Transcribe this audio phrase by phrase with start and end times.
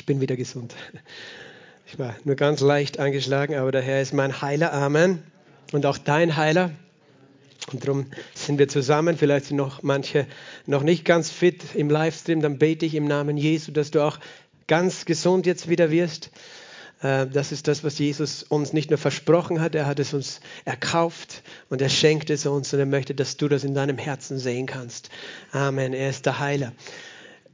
[0.00, 0.74] Ich bin wieder gesund.
[1.86, 4.72] Ich war nur ganz leicht angeschlagen, aber der Herr ist mein Heiler.
[4.72, 5.22] Amen.
[5.72, 6.70] Und auch dein Heiler.
[7.70, 9.18] Und darum sind wir zusammen.
[9.18, 10.26] Vielleicht sind noch manche
[10.64, 12.40] noch nicht ganz fit im Livestream.
[12.40, 14.18] Dann bete ich im Namen Jesu, dass du auch
[14.68, 16.30] ganz gesund jetzt wieder wirst.
[17.02, 20.40] Äh, das ist das, was Jesus uns nicht nur versprochen hat, er hat es uns
[20.64, 24.38] erkauft und er schenkt es uns und er möchte, dass du das in deinem Herzen
[24.38, 25.10] sehen kannst.
[25.52, 25.92] Amen.
[25.92, 26.72] Er ist der Heiler.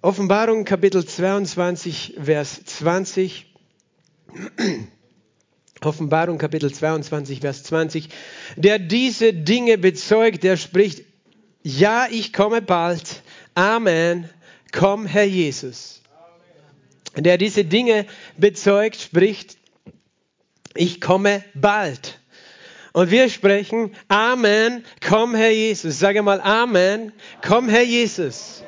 [0.03, 3.47] Offenbarung Kapitel 22, Vers 20.
[5.81, 8.09] Offenbarung Kapitel 22, Vers 20.
[8.57, 11.03] Der diese Dinge bezeugt, der spricht,
[11.63, 13.23] ja, ich komme bald.
[13.55, 14.29] Amen.
[14.73, 16.03] Komm, Herr Jesus.
[17.17, 19.57] Der diese Dinge bezeugt, spricht,
[20.75, 22.21] ich komme bald.
[22.93, 25.99] Und wir sprechen, Amen, komm Herr Jesus.
[25.99, 28.63] Sage mal, Amen, komm Herr Jesus.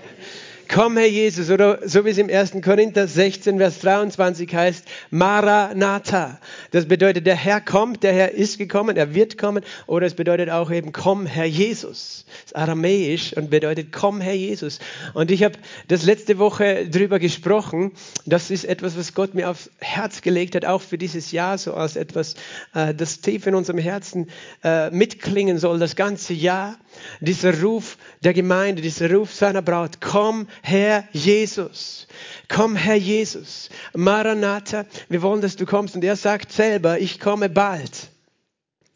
[0.71, 2.59] Komm, Herr Jesus, oder so wie es im 1.
[2.63, 6.39] Korinther 16, Vers 23 heißt, Maranatha.
[6.73, 10.51] Das bedeutet, der Herr kommt, der Herr ist gekommen, er wird kommen, oder es bedeutet
[10.51, 12.27] auch eben, komm, Herr Jesus.
[12.27, 14.79] Das ist aramäisch und bedeutet, komm, Herr Jesus.
[15.15, 15.55] Und ich habe
[15.89, 17.93] das letzte Woche drüber gesprochen.
[18.27, 21.73] Das ist etwas, was Gott mir aufs Herz gelegt hat, auch für dieses Jahr, so
[21.73, 22.35] als etwas,
[22.75, 24.29] äh, das tief in unserem Herzen
[24.63, 26.77] äh, mitklingen soll, das ganze Jahr.
[27.21, 32.07] Dieser Ruf der Gemeinde, dieser Ruf seiner Braut, komm, Herr Jesus.
[32.49, 33.69] Komm, Herr Jesus.
[33.95, 35.95] Maranatha, wir wollen, dass du kommst.
[35.95, 38.11] Und er sagt selber, ich komme bald.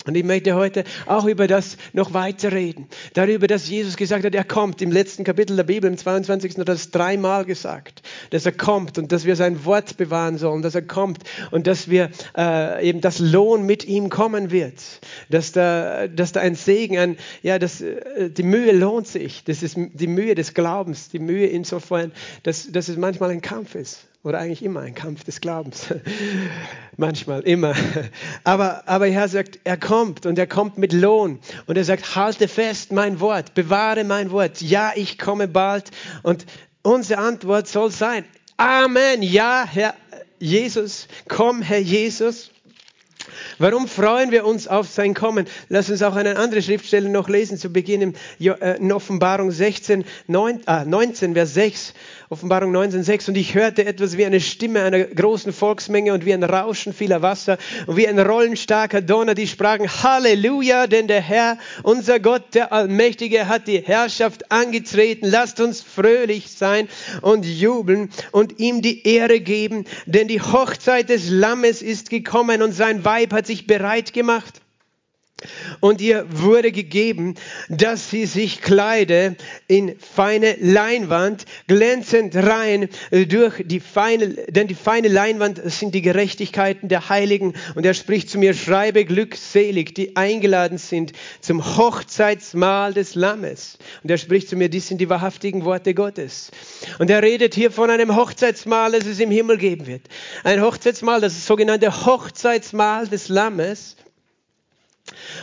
[0.05, 2.89] Und ich möchte heute auch über das noch weiter reden.
[3.15, 4.83] Darüber, dass Jesus gesagt hat, er kommt.
[4.83, 6.53] Im letzten Kapitel der Bibel, im 22.
[6.53, 10.63] hat er das dreimal gesagt, dass er kommt und dass wir sein Wort bewahren sollen,
[10.63, 11.19] dass er kommt
[11.53, 14.75] und dass wir äh, eben das Lohn mit ihm kommen wird.
[15.31, 19.45] Dass da, dass da ein Segen, ein, ja, dass, äh, die Mühe lohnt sich.
[19.45, 23.77] Das ist die Mühe des Glaubens, die Mühe insofern, dass, dass es manchmal ein Kampf
[23.77, 25.87] ist oder eigentlich immer ein Kampf des Glaubens.
[26.97, 27.75] Manchmal, immer.
[28.45, 31.41] Aber, aber Herr sagt, er kommt und er kommt mit Lohn.
[31.67, 34.61] Und er sagt, halte fest mein Wort, bewahre mein Wort.
[34.61, 35.91] Ja, ich komme bald.
[36.23, 36.47] Und
[36.83, 38.25] unsere Antwort soll sein,
[38.57, 39.23] Amen.
[39.23, 39.95] Ja, Herr
[40.39, 42.53] Jesus, komm, Herr Jesus.
[43.59, 45.47] Warum freuen wir uns auf sein Kommen?
[45.69, 51.55] Lass uns auch eine andere Schriftstelle noch lesen, zu Beginn in Offenbarung 16, 19, Vers
[51.55, 51.95] 6.
[52.33, 56.43] Offenbarung 19,6 und ich hörte etwas wie eine Stimme einer großen Volksmenge und wie ein
[56.43, 62.21] Rauschen vieler Wasser und wie ein rollenstarker Donner, die sprachen Halleluja, denn der Herr, unser
[62.21, 65.27] Gott, der Allmächtige, hat die Herrschaft angetreten.
[65.29, 66.89] Lasst uns fröhlich sein
[67.21, 72.73] und jubeln und ihm die Ehre geben, denn die Hochzeit des Lammes ist gekommen und
[72.73, 74.62] sein Weib hat sich bereit gemacht.
[75.81, 77.35] Und ihr wurde gegeben,
[77.69, 79.37] dass sie sich kleide
[79.67, 86.89] in feine Leinwand, glänzend rein durch die feine, denn die feine Leinwand sind die Gerechtigkeiten
[86.89, 87.55] der Heiligen.
[87.75, 93.79] Und er spricht zu mir, schreibe glückselig, die eingeladen sind zum Hochzeitsmahl des Lammes.
[94.03, 96.51] Und er spricht zu mir, dies sind die wahrhaftigen Worte Gottes.
[96.99, 100.03] Und er redet hier von einem Hochzeitsmahl, das es im Himmel geben wird.
[100.45, 103.97] Ein Hochzeitsmahl, das sogenannte Hochzeitsmahl des Lammes.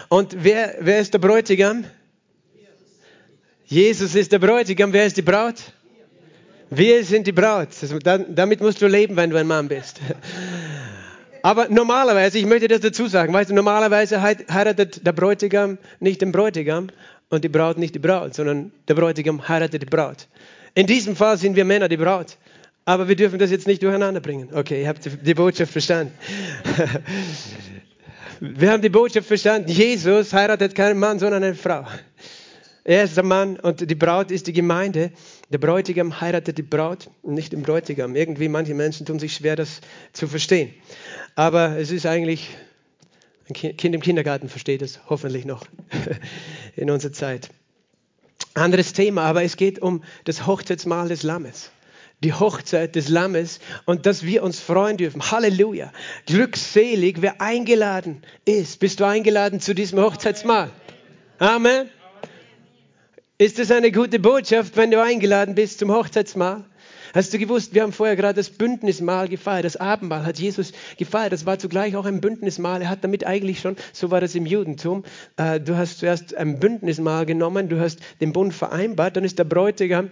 [0.07, 1.85] Und wer, wer ist der Bräutigam?
[3.65, 4.93] Jesus ist der Bräutigam.
[4.93, 5.55] Wer ist die Braut?
[6.69, 7.69] Wir sind die Braut.
[8.29, 9.99] Damit musst du leben, wenn du ein Mann bist.
[11.41, 16.31] Aber normalerweise, ich möchte das dazu sagen, weißt du, normalerweise heiratet der Bräutigam nicht den
[16.31, 16.89] Bräutigam
[17.29, 20.27] und die Braut nicht die Braut, sondern der Bräutigam heiratet die Braut.
[20.75, 22.37] In diesem Fall sind wir Männer die Braut.
[22.85, 24.49] Aber wir dürfen das jetzt nicht durcheinander bringen.
[24.51, 26.11] Okay, ihr habt die Botschaft verstanden.
[28.41, 29.69] Wir haben die Botschaft verstanden.
[29.69, 31.85] Jesus heiratet keinen Mann, sondern eine Frau.
[32.85, 35.11] Er ist der Mann und die Braut ist die Gemeinde.
[35.49, 38.15] Der Bräutigam heiratet die Braut nicht den Bräutigam.
[38.15, 39.81] Irgendwie manche Menschen tun sich schwer, das
[40.13, 40.73] zu verstehen.
[41.35, 42.49] Aber es ist eigentlich,
[43.49, 45.65] ein Kind im Kindergarten versteht es hoffentlich noch
[46.77, 47.49] in unserer Zeit.
[48.53, 51.71] Anderes Thema, aber es geht um das Hochzeitsmahl des Lammes
[52.23, 55.31] die Hochzeit des Lammes und dass wir uns freuen dürfen.
[55.31, 55.91] Halleluja.
[56.25, 58.79] Glückselig, wer eingeladen ist.
[58.79, 60.71] Bist du eingeladen zu diesem Hochzeitsmahl?
[61.37, 61.89] Amen.
[63.37, 66.65] Ist es eine gute Botschaft, wenn du eingeladen bist zum Hochzeitsmahl?
[67.13, 71.31] Hast du gewusst, wir haben vorher gerade das Bündnismahl gefeiert, das Abendmahl hat Jesus gefeiert.
[71.31, 72.81] Das war zugleich auch ein Bündnismahl.
[72.81, 75.05] Er hat damit eigentlich schon, so war das im Judentum,
[75.37, 79.45] äh, du hast zuerst ein Bündnismahl genommen, du hast den Bund vereinbart, dann ist der
[79.45, 80.11] Bräutigam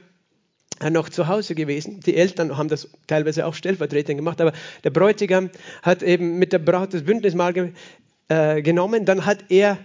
[0.89, 2.00] noch zu Hause gewesen.
[2.01, 4.53] Die Eltern haben das teilweise auch stellvertretend gemacht, aber
[4.83, 5.50] der Bräutigam
[5.81, 7.71] hat eben mit der Braut das Bündnismahl ge,
[8.29, 9.06] äh, genommen.
[9.06, 9.77] Dann hat er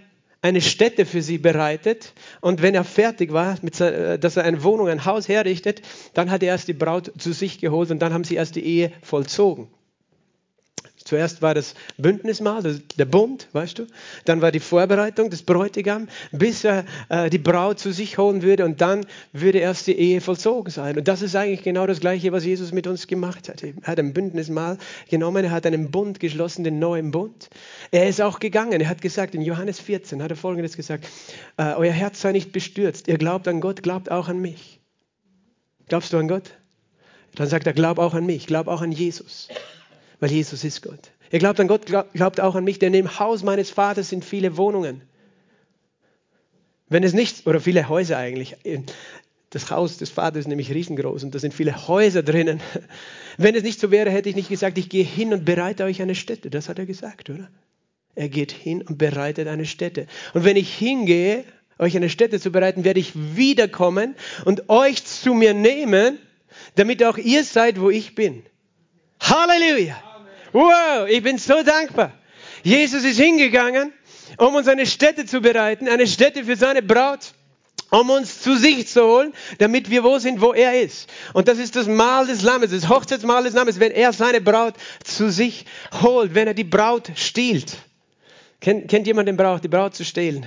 [0.43, 2.13] eine Stätte für sie bereitet.
[2.41, 5.83] Und wenn er fertig war, mit, dass er eine Wohnung, ein Haus herrichtet,
[6.15, 8.65] dann hat er erst die Braut zu sich geholt und dann haben sie erst die
[8.65, 9.69] Ehe vollzogen.
[11.05, 13.87] Zuerst war das Bündnismahl, das, der Bund, weißt du.
[14.25, 18.65] Dann war die Vorbereitung des Bräutigams, bis er äh, die Braut zu sich holen würde
[18.65, 20.99] und dann würde erst die Ehe vollzogen sein.
[20.99, 23.63] Und das ist eigentlich genau das Gleiche, was Jesus mit uns gemacht hat.
[23.63, 24.79] Er hat ein Bündnismahl
[25.09, 27.51] genommen, er hat einen Bund geschlossen, den neuen Bund.
[27.91, 31.07] Er ist auch gegangen, er hat gesagt, in Johannes 14 hat er Folgendes gesagt,
[31.57, 34.81] äh, euer Herz sei nicht bestürzt, ihr glaubt an Gott, glaubt auch an mich.
[35.89, 36.55] Glaubst du an Gott?
[37.35, 39.49] Dann sagt er, glaub auch an mich, glaub auch an Jesus
[40.23, 41.11] weil Jesus ist Gott.
[41.33, 44.57] Ihr glaubt an Gott, glaubt auch an mich, denn im Haus meines Vaters sind viele
[44.57, 45.03] Wohnungen.
[46.89, 48.55] Wenn es nicht, oder viele Häuser eigentlich,
[49.51, 52.61] das Haus des Vaters ist nämlich riesengroß und da sind viele Häuser drinnen.
[53.37, 56.01] Wenn es nicht so wäre, hätte ich nicht gesagt, ich gehe hin und bereite euch
[56.01, 56.51] eine Stätte.
[56.51, 57.51] Das hat er gesagt, oder?
[58.15, 60.07] Er geht hin und bereitet eine Stätte.
[60.35, 61.43] Und wenn ich hingehe,
[61.81, 64.15] euch eine Stätte zu bereiten, werde ich wiederkommen
[64.45, 66.19] und euch zu mir nehmen,
[66.77, 68.45] damit auch ihr seid, wo ich bin.
[69.19, 70.12] Halleluja!
[70.53, 72.13] Wow, ich bin so dankbar.
[72.63, 73.93] Jesus ist hingegangen,
[74.37, 77.33] um uns eine Stätte zu bereiten, eine Stätte für seine Braut,
[77.91, 81.11] um uns zu sich zu holen, damit wir wo sind, wo er ist.
[81.33, 84.75] Und das ist das Mahl des Lammes, das Hochzeitsmahl des Lammes, wenn er seine Braut
[85.05, 85.67] zu sich
[86.03, 87.77] holt, wenn er die Braut stiehlt.
[88.61, 90.47] Kennt, kennt jemand den Brauch, die Braut zu stehlen?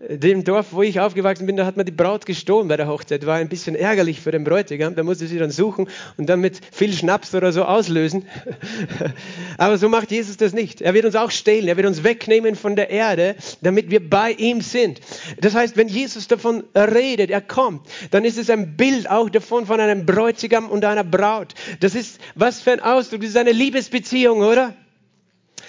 [0.00, 3.24] Dem Dorf, wo ich aufgewachsen bin, da hat man die Braut gestohlen bei der Hochzeit.
[3.24, 4.94] War ein bisschen ärgerlich für den Bräutigam.
[4.94, 8.26] Da musste sie dann suchen und dann mit viel Schnaps oder so auslösen.
[9.58, 10.82] Aber so macht Jesus das nicht.
[10.82, 11.66] Er wird uns auch stehlen.
[11.68, 15.00] Er wird uns wegnehmen von der Erde, damit wir bei ihm sind.
[15.40, 19.66] Das heißt, wenn Jesus davon redet, er kommt, dann ist es ein Bild auch davon
[19.66, 21.54] von einem Bräutigam und einer Braut.
[21.80, 23.22] Das ist was für ein Ausdruck.
[23.22, 24.74] Das ist eine Liebesbeziehung, oder?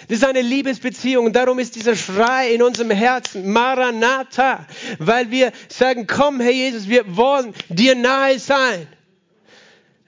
[0.07, 4.65] Das ist eine Liebesbeziehung und darum ist dieser Schrei in unserem Herzen, Maranatha,
[4.99, 8.87] weil wir sagen, komm Herr Jesus, wir wollen dir nahe sein.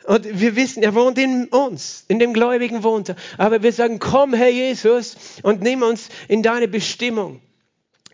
[0.06, 3.16] Und wir wissen, er wohnt in uns, in dem Gläubigen wohnt er.
[3.38, 7.42] Aber wir sagen, komm Herr Jesus und nimm uns in deine Bestimmung.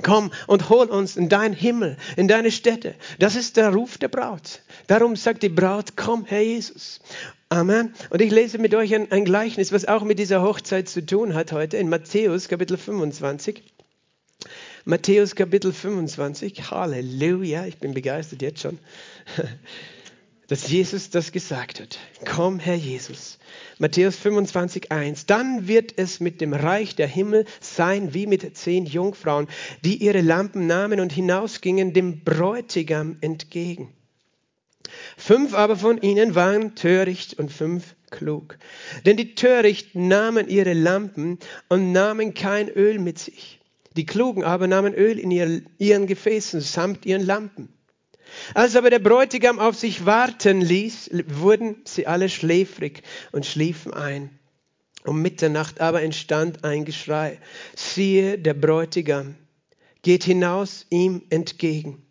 [0.04, 2.96] Komm und hol uns in deinen Himmel, in deine Städte.
[3.20, 4.62] Das ist der Ruf der Braut.
[4.88, 7.00] Darum sagt die Braut, komm Herr Jesus.
[7.56, 7.94] Amen.
[8.10, 11.34] Und ich lese mit euch ein, ein, Gleichnis, was auch mit dieser Hochzeit zu tun
[11.34, 13.64] hat heute in Matthäus Kapitel 25.
[14.84, 16.70] Matthäus Kapitel 25.
[16.70, 17.66] Halleluja.
[17.66, 18.78] Ich bin begeistert jetzt schon,
[20.50, 21.98] dass Jesus das gesagt hat.
[22.26, 23.40] Komm, Herr Jesus.
[23.80, 25.26] Matthäus 25, 1.
[25.26, 29.48] Dann wird es mit dem Reich der Himmel sein wie mit zehn Jungfrauen,
[29.86, 33.94] die ihre Lampen nahmen und hinausgingen dem Bräutigam entgegen.
[35.18, 38.58] Fünf aber von ihnen waren töricht und fünf klug.
[39.06, 41.40] Denn die Törichten nahmen ihre Lampen
[41.70, 43.60] und nahmen kein Öl mit sich.
[43.96, 45.32] Die Klugen aber nahmen Öl in
[45.78, 47.70] ihren Gefäßen samt ihren Lampen.
[48.54, 54.30] Als aber der Bräutigam auf sich warten ließ, wurden sie alle schläfrig und schliefen ein.
[55.06, 57.40] Um Mitternacht aber entstand ein Geschrei.
[57.76, 59.36] Siehe, der Bräutigam
[60.02, 62.05] geht hinaus ihm entgegen.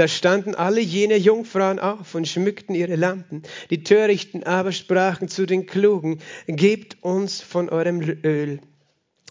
[0.00, 3.42] Da standen alle jene Jungfrauen auf und schmückten ihre Lampen.
[3.68, 8.60] Die Törichten aber sprachen zu den Klugen, gebt uns von eurem Öl,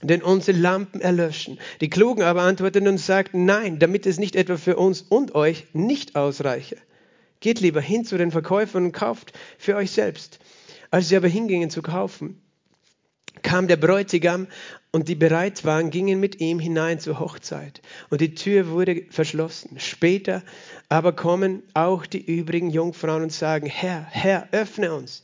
[0.03, 1.57] denn unsere Lampen erlöschen.
[1.81, 5.65] Die Klugen aber antworteten und sagten, nein, damit es nicht etwa für uns und euch
[5.73, 6.77] nicht ausreiche.
[7.39, 10.37] Geht lieber hin zu den Verkäufern und kauft für euch selbst.
[10.91, 12.43] Als sie aber hingingen zu kaufen,
[13.41, 14.47] kam der Bräutigam
[14.91, 17.81] und die bereit waren, gingen mit ihm hinein zur Hochzeit.
[18.09, 19.79] Und die Tür wurde verschlossen.
[19.79, 20.41] Später
[20.87, 25.21] aber kommen auch die übrigen Jungfrauen und sagen, Herr, Herr, öffne uns.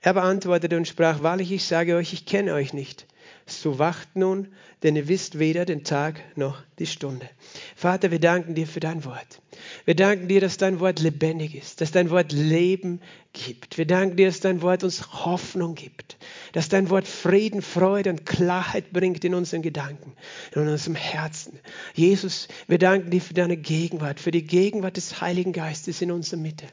[0.00, 3.06] Er beantwortete und sprach, wahrlich, ich sage euch, ich kenne euch nicht.
[3.50, 4.48] So wacht nun,
[4.82, 7.26] denn ihr wisst weder den Tag noch die Stunde.
[7.74, 9.40] Vater, wir danken dir für dein Wort.
[9.86, 13.00] Wir danken dir, dass dein Wort lebendig ist, dass dein Wort Leben
[13.32, 13.78] gibt.
[13.78, 16.18] Wir danken dir, dass dein Wort uns Hoffnung gibt,
[16.52, 20.12] dass dein Wort Frieden, Freude und Klarheit bringt in unseren Gedanken,
[20.54, 21.58] in unserem Herzen.
[21.94, 26.40] Jesus, wir danken dir für deine Gegenwart, für die Gegenwart des Heiligen Geistes in unserer
[26.40, 26.66] Mitte,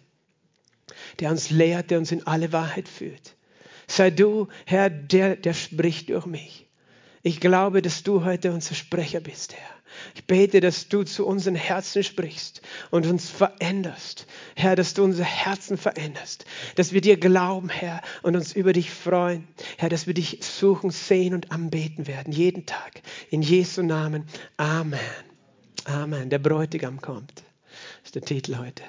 [1.22, 3.36] der uns lehrt, der uns in alle Wahrheit führt.
[3.88, 6.64] Sei du, Herr, der, der spricht durch mich.
[7.25, 9.75] Ich glaube, dass du heute unser Sprecher bist, Herr.
[10.13, 14.27] Ich bete, dass du zu unseren Herzen sprichst und uns veränderst.
[14.55, 16.46] Herr, dass du unser Herzen veränderst.
[16.75, 19.48] Dass wir dir glauben, Herr, und uns über dich freuen.
[19.77, 22.32] Herr, dass wir dich suchen, sehen und anbeten werden.
[22.32, 23.01] Jeden Tag.
[23.32, 24.27] In Jesu Namen.
[24.58, 25.00] Amen.
[25.86, 26.29] Amen.
[26.29, 27.34] Der Bräutigam kommt.
[27.39, 28.84] Das ist der Titel heute.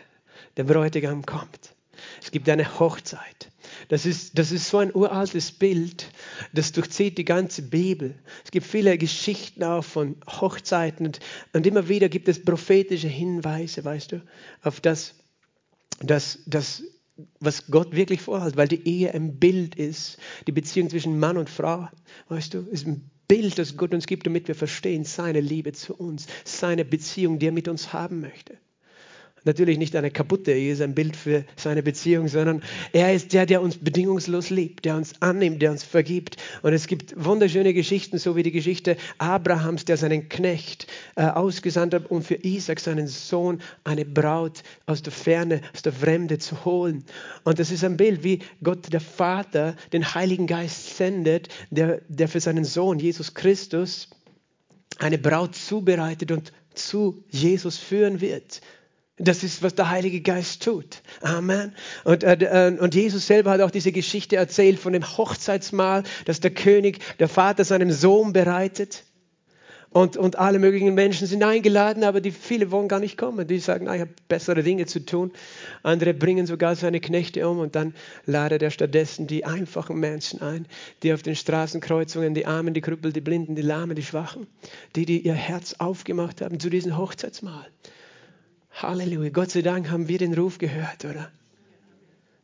[0.59, 1.75] Der Bräutigam kommt.
[2.23, 3.49] Es gibt eine Hochzeit.
[3.88, 6.11] Das ist, das ist so ein uraltes Bild
[6.52, 8.14] Das durchzieht die ganze Bibel.
[8.45, 11.21] Es gibt viele Geschichten auch von Hochzeiten und,
[11.52, 14.23] und immer wieder gibt es prophetische Hinweise, weißt du,
[14.62, 15.14] auf das,
[16.00, 16.83] das, das
[17.40, 21.49] was Gott wirklich vorhat, weil die Ehe ein Bild ist, die Beziehung zwischen Mann und
[21.49, 21.88] Frau,
[22.28, 25.95] weißt du, ist ein Bild, das Gott uns gibt, damit wir verstehen seine Liebe zu
[25.95, 28.59] uns, seine Beziehung, die er mit uns haben möchte
[29.47, 32.62] natürlich nicht eine kaputte Ehe ist ein Bild für seine Beziehung, sondern
[32.93, 36.37] er ist der, der uns bedingungslos liebt, der uns annimmt, der uns vergibt.
[36.62, 41.95] Und es gibt wunderschöne Geschichten, so wie die Geschichte Abrahams, der seinen Knecht äh, ausgesandt
[41.95, 46.65] hat, um für Isaac, seinen Sohn, eine Braut aus der Ferne, aus der Fremde zu
[46.65, 47.05] holen.
[47.45, 52.29] Und das ist ein Bild, wie Gott der Vater den Heiligen Geist sendet, der, der
[52.29, 54.09] für seinen Sohn, Jesus Christus,
[54.99, 58.61] eine Braut zubereitet und zu Jesus führen wird.
[59.18, 61.00] Das ist, was der Heilige Geist tut.
[61.23, 61.75] Amen.
[62.04, 66.50] Und, äh, und Jesus selber hat auch diese Geschichte erzählt von dem Hochzeitsmahl, das der
[66.50, 69.04] König, der Vater seinem Sohn bereitet.
[69.88, 73.46] Und, und alle möglichen Menschen sind eingeladen, aber die viele wollen gar nicht kommen.
[73.46, 75.32] Die sagen, ah, ich habe bessere Dinge zu tun.
[75.82, 77.94] Andere bringen sogar seine Knechte um und dann
[78.26, 80.66] ladet er stattdessen die einfachen Menschen ein,
[81.02, 84.46] die auf den Straßenkreuzungen, die Armen, die Krüppel, die Blinden, die Lahmen, die Schwachen,
[84.94, 87.66] die, die ihr Herz aufgemacht haben zu diesem Hochzeitsmahl.
[88.76, 89.30] Halleluja.
[89.30, 91.30] Gott sei Dank haben wir den Ruf gehört, oder?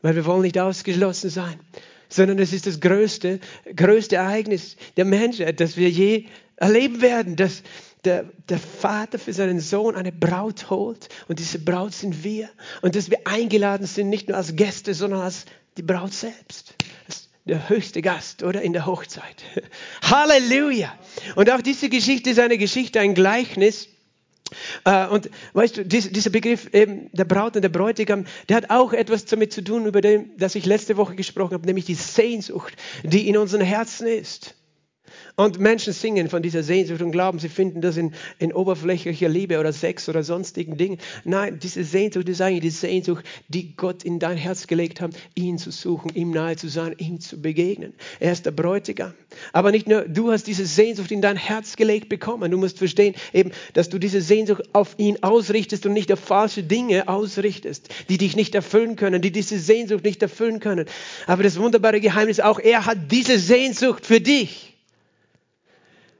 [0.01, 1.61] Weil wir wollen nicht ausgeschlossen sein,
[2.09, 3.39] sondern es ist das größte,
[3.77, 7.62] größte Ereignis der Menschheit, das wir je erleben werden, dass
[8.05, 12.49] der, der Vater für seinen Sohn eine Braut holt und diese Braut sind wir
[12.81, 15.45] und dass wir eingeladen sind, nicht nur als Gäste, sondern als
[15.77, 16.75] die Braut selbst.
[17.45, 18.62] Der höchste Gast, oder?
[18.62, 19.43] In der Hochzeit.
[20.03, 20.97] Halleluja!
[21.35, 23.89] Und auch diese Geschichte ist eine Geschichte, ein Gleichnis,
[25.11, 29.25] und weißt du, dieser Begriff eben der Braut und der Bräutigam, der hat auch etwas
[29.25, 33.29] damit zu tun, über den, das ich letzte Woche gesprochen habe, nämlich die Sehnsucht, die
[33.29, 34.55] in unseren Herzen ist.
[35.35, 39.59] Und Menschen singen von dieser Sehnsucht und glauben, sie finden das in, in oberflächlicher Liebe
[39.59, 40.99] oder Sex oder sonstigen Dingen.
[41.25, 45.57] Nein, diese Sehnsucht ist eigentlich die Sehnsucht, die Gott in dein Herz gelegt hat, ihn
[45.57, 47.95] zu suchen, ihm nahe zu sein, ihm zu begegnen.
[48.21, 49.15] Er ist der Bräutigam.
[49.55, 52.51] Aber nicht nur du hast diese Sehnsucht in dein Herz gelegt bekommen.
[52.51, 56.62] Du musst verstehen, eben, dass du diese Sehnsucht auf ihn ausrichtest und nicht auf falsche
[56.62, 60.87] Dinge ausrichtest, die dich nicht erfüllen können, die diese Sehnsucht nicht erfüllen können.
[61.27, 64.72] Aber das wunderbare Geheimnis auch, er hat diese Sehnsucht für dich.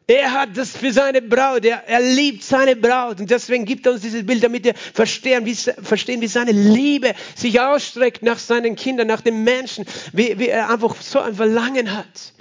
[0.06, 3.21] Er hat das für seine Braut, er, er liebt seine Braut.
[3.21, 7.14] Und deswegen gibt er uns dieses Bild, damit wir verstehen wie, verstehen, wie seine Liebe
[7.37, 11.97] sich ausstreckt nach seinen Kindern, nach den Menschen, wie, wie er einfach so ein Verlangen
[11.97, 12.32] hat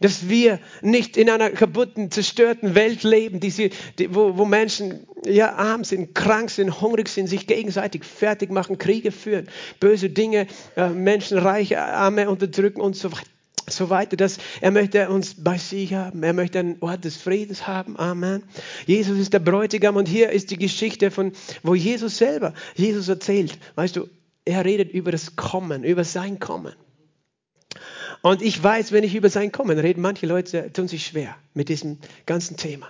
[0.00, 5.06] dass wir nicht in einer kaputten, zerstörten Welt leben, die sie, die, wo, wo, Menschen
[5.24, 9.48] ja, arm sind, krank sind, hungrig sind, sich gegenseitig fertig machen, Kriege führen,
[9.80, 10.46] böse Dinge,
[10.76, 13.33] äh, Menschen reiche, arme unterdrücken und so weiter
[13.68, 16.22] so weiter, dass er möchte uns bei sich haben.
[16.22, 17.98] Er möchte einen Ort des Friedens haben.
[17.98, 18.42] Amen.
[18.86, 23.58] Jesus ist der Bräutigam und hier ist die Geschichte von, wo Jesus selber, Jesus erzählt,
[23.74, 24.08] weißt du,
[24.44, 26.74] er redet über das Kommen, über sein Kommen.
[28.22, 31.68] Und ich weiß, wenn ich über sein Kommen rede, manche Leute tun sich schwer mit
[31.68, 32.88] diesem ganzen Thema.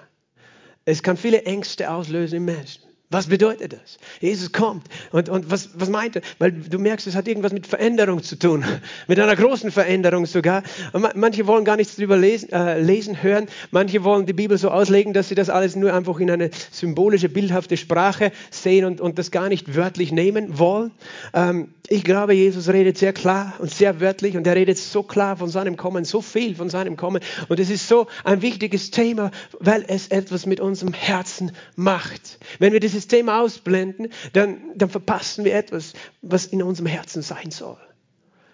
[0.85, 2.83] Es kann viele Ängste auslösen im Menschen.
[3.15, 3.99] Was bedeutet das?
[4.21, 4.89] Jesus kommt.
[5.13, 6.23] Und, und was, was meint er?
[6.41, 8.65] Weil du merkst, es hat irgendwas mit Veränderung zu tun.
[9.07, 10.65] Mit einer großen Veränderung sogar.
[10.93, 13.47] Und manche wollen gar nichts drüber lesen, äh, lesen, hören.
[13.71, 17.29] Manche wollen die Bibel so auslegen, dass sie das alles nur einfach in eine symbolische,
[17.29, 20.91] bildhafte Sprache sehen und, und das gar nicht wörtlich nehmen wollen.
[21.35, 25.37] Ähm, ich glaube, Jesus redet sehr klar und sehr wörtlich und er redet so klar
[25.37, 27.23] von seinem Kommen, so viel von seinem Kommen.
[27.49, 29.31] Und es ist so ein wichtiges Thema,
[29.61, 32.39] weil es etwas mit unserem Herzen macht.
[32.59, 35.93] Wenn wir dieses Thema ausblenden, dann, dann verpassen wir etwas,
[36.23, 37.79] was in unserem Herzen sein soll.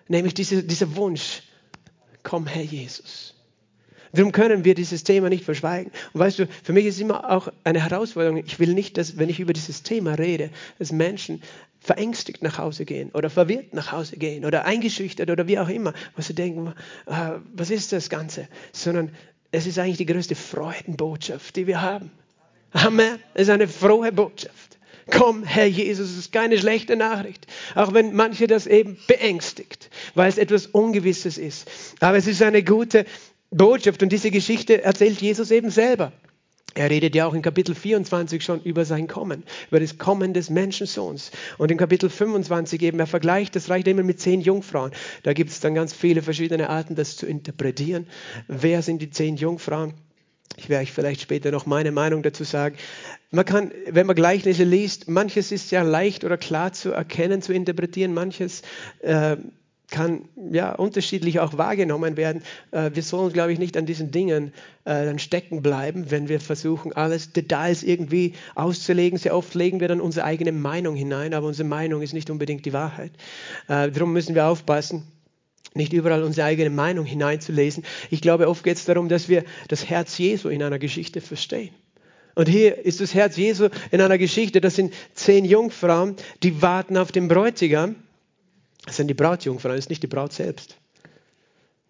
[0.08, 1.42] Nämlich diese, dieser Wunsch,
[2.22, 3.34] komm Herr Jesus.
[4.12, 5.92] Darum können wir dieses Thema nicht verschweigen.
[6.12, 8.38] Und weißt du, für mich ist immer auch eine Herausforderung.
[8.38, 11.42] Ich will nicht, dass, wenn ich über dieses Thema rede, dass Menschen
[11.78, 15.94] verängstigt nach Hause gehen oder verwirrt nach Hause gehen oder eingeschüchtert oder wie auch immer,
[16.16, 16.74] was sie denken,
[17.06, 18.48] äh, was ist das Ganze?
[18.72, 19.12] Sondern
[19.52, 22.10] es ist eigentlich die größte Freudenbotschaft, die wir haben.
[22.72, 23.18] Amen.
[23.34, 24.78] Es ist eine frohe Botschaft.
[25.10, 30.28] Komm, Herr Jesus, es ist keine schlechte Nachricht, auch wenn manche das eben beängstigt, weil
[30.28, 31.68] es etwas Ungewisses ist.
[32.00, 33.06] Aber es ist eine gute
[33.50, 36.12] Botschaft und diese Geschichte erzählt Jesus eben selber.
[36.74, 40.50] Er redet ja auch in Kapitel 24 schon über sein Kommen, über das Kommen des
[40.50, 41.32] Menschensohns.
[41.58, 44.92] Und in Kapitel 25 eben, er vergleicht das Reich immer mit zehn Jungfrauen.
[45.24, 48.06] Da gibt es dann ganz viele verschiedene Arten, das zu interpretieren.
[48.46, 49.94] Wer sind die zehn Jungfrauen?
[50.56, 52.76] Ich werde euch vielleicht später noch meine Meinung dazu sagen.
[53.30, 57.52] Man kann, wenn man Gleichnisse liest, manches ist ja leicht oder klar zu erkennen, zu
[57.52, 58.62] interpretieren, manches
[59.00, 59.36] äh,
[59.90, 62.42] kann ja unterschiedlich auch wahrgenommen werden.
[62.70, 64.52] Äh, wir sollen, glaube ich, nicht an diesen Dingen
[64.84, 69.18] äh, dann stecken bleiben, wenn wir versuchen, alles Details irgendwie auszulegen.
[69.18, 72.66] Sehr oft legen wir dann unsere eigene Meinung hinein, aber unsere Meinung ist nicht unbedingt
[72.66, 73.12] die Wahrheit.
[73.68, 75.04] Äh, darum müssen wir aufpassen
[75.74, 77.84] nicht überall unsere eigene Meinung hineinzulesen.
[78.10, 81.74] Ich glaube, oft geht es darum, dass wir das Herz Jesu in einer Geschichte verstehen.
[82.34, 84.60] Und hier ist das Herz Jesu in einer Geschichte.
[84.60, 87.96] Das sind zehn Jungfrauen, die warten auf den Bräutigam.
[88.86, 90.76] Das sind die Brautjungfrauen, das ist nicht die Braut selbst.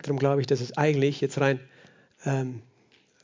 [0.02, 1.60] Darum glaube ich, dass es eigentlich jetzt rein
[2.24, 2.62] ähm,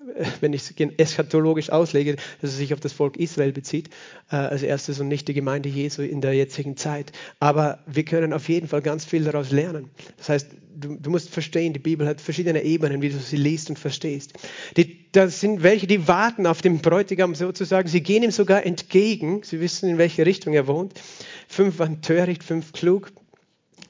[0.40, 3.90] wenn ich es eschatologisch auslege, dass es sich auf das Volk Israel bezieht,
[4.30, 7.12] äh, als erstes und nicht die Gemeinde Jesu in der jetzigen Zeit.
[7.40, 9.90] Aber wir können auf jeden Fall ganz viel daraus lernen.
[10.18, 13.70] Das heißt, du, du musst verstehen, die Bibel hat verschiedene Ebenen, wie du sie liest
[13.70, 14.34] und verstehst.
[14.76, 17.88] Die, das sind welche, die warten auf den Bräutigam sozusagen.
[17.88, 19.42] Sie gehen ihm sogar entgegen.
[19.42, 20.94] Sie wissen, in welche Richtung er wohnt.
[21.48, 23.12] Fünf waren töricht, fünf klug.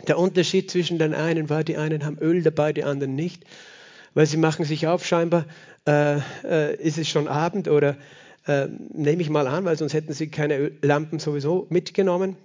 [0.08, 3.44] Der Unterschied zwischen den einen war, die einen haben Öl dabei, die anderen nicht
[4.16, 5.44] weil sie machen sich auf, scheinbar
[5.86, 7.96] äh, äh, ist es schon Abend oder
[8.46, 12.36] äh, nehme ich mal an, weil sonst hätten sie keine Lampen sowieso mitgenommen.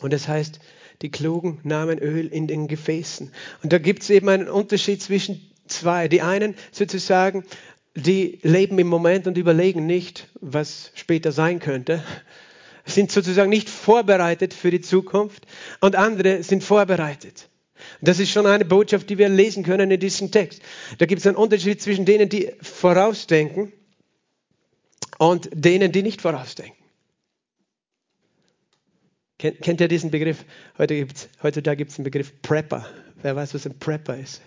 [0.00, 0.60] Und das heißt,
[1.02, 3.30] die Klugen nahmen Öl in den Gefäßen.
[3.62, 6.08] Und da gibt es eben einen Unterschied zwischen zwei.
[6.08, 7.44] Die einen sozusagen,
[7.94, 12.02] die leben im Moment und überlegen nicht, was später sein könnte,
[12.84, 15.46] sind sozusagen nicht vorbereitet für die Zukunft
[15.80, 17.48] und andere sind vorbereitet.
[18.00, 20.62] Das ist schon eine Botschaft, die wir lesen können in diesem Text.
[20.98, 23.72] Da gibt es einen Unterschied zwischen denen, die vorausdenken
[25.18, 26.76] und denen, die nicht vorausdenken.
[29.38, 30.44] Kennt, ihr diesen Begriff?
[30.78, 32.86] Heute gibt's, heutzutage gibt es den Begriff Prepper.
[33.20, 34.40] Wer weiß, was ein Prepper ist?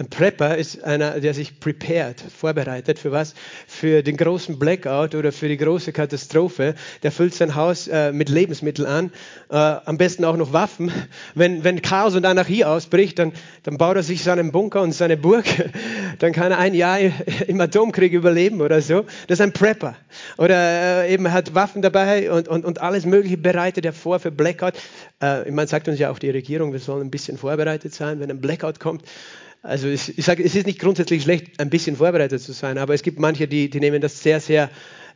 [0.00, 2.98] Ein Prepper ist einer, der sich prepared, vorbereitet.
[2.98, 3.34] Für was?
[3.66, 6.74] Für den großen Blackout oder für die große Katastrophe.
[7.02, 9.12] Der füllt sein Haus äh, mit Lebensmitteln an,
[9.50, 10.90] äh, am besten auch noch Waffen.
[11.34, 15.18] Wenn, wenn Chaos und Anarchie ausbricht, dann, dann baut er sich seinen Bunker und seine
[15.18, 15.44] Burg.
[16.18, 16.98] Dann kann er ein Jahr
[17.46, 19.02] im Atomkrieg überleben oder so.
[19.26, 19.96] Das ist ein Prepper.
[20.38, 24.30] Oder äh, eben hat Waffen dabei und, und, und alles Mögliche bereitet er vor für
[24.30, 24.74] Blackout.
[25.20, 28.30] Äh, man sagt uns ja auch die Regierung, wir sollen ein bisschen vorbereitet sein, wenn
[28.30, 29.04] ein Blackout kommt.
[29.62, 32.94] Also ich, ich sage, es ist nicht grundsätzlich schlecht, ein bisschen vorbereitet zu sein, aber
[32.94, 34.70] es gibt manche, die, die nehmen das sehr, sehr